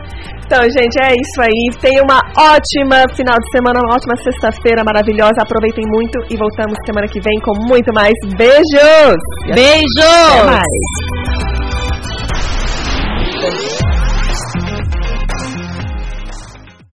[0.52, 1.70] Então, gente, é isso aí.
[1.80, 5.40] Tenha uma ótima final de semana, uma ótima sexta-feira maravilhosa.
[5.40, 8.12] Aproveitem muito e voltamos semana que vem com muito mais.
[8.36, 9.16] Beijos!
[9.46, 9.80] Beijo!
[10.04, 11.02] Até mais.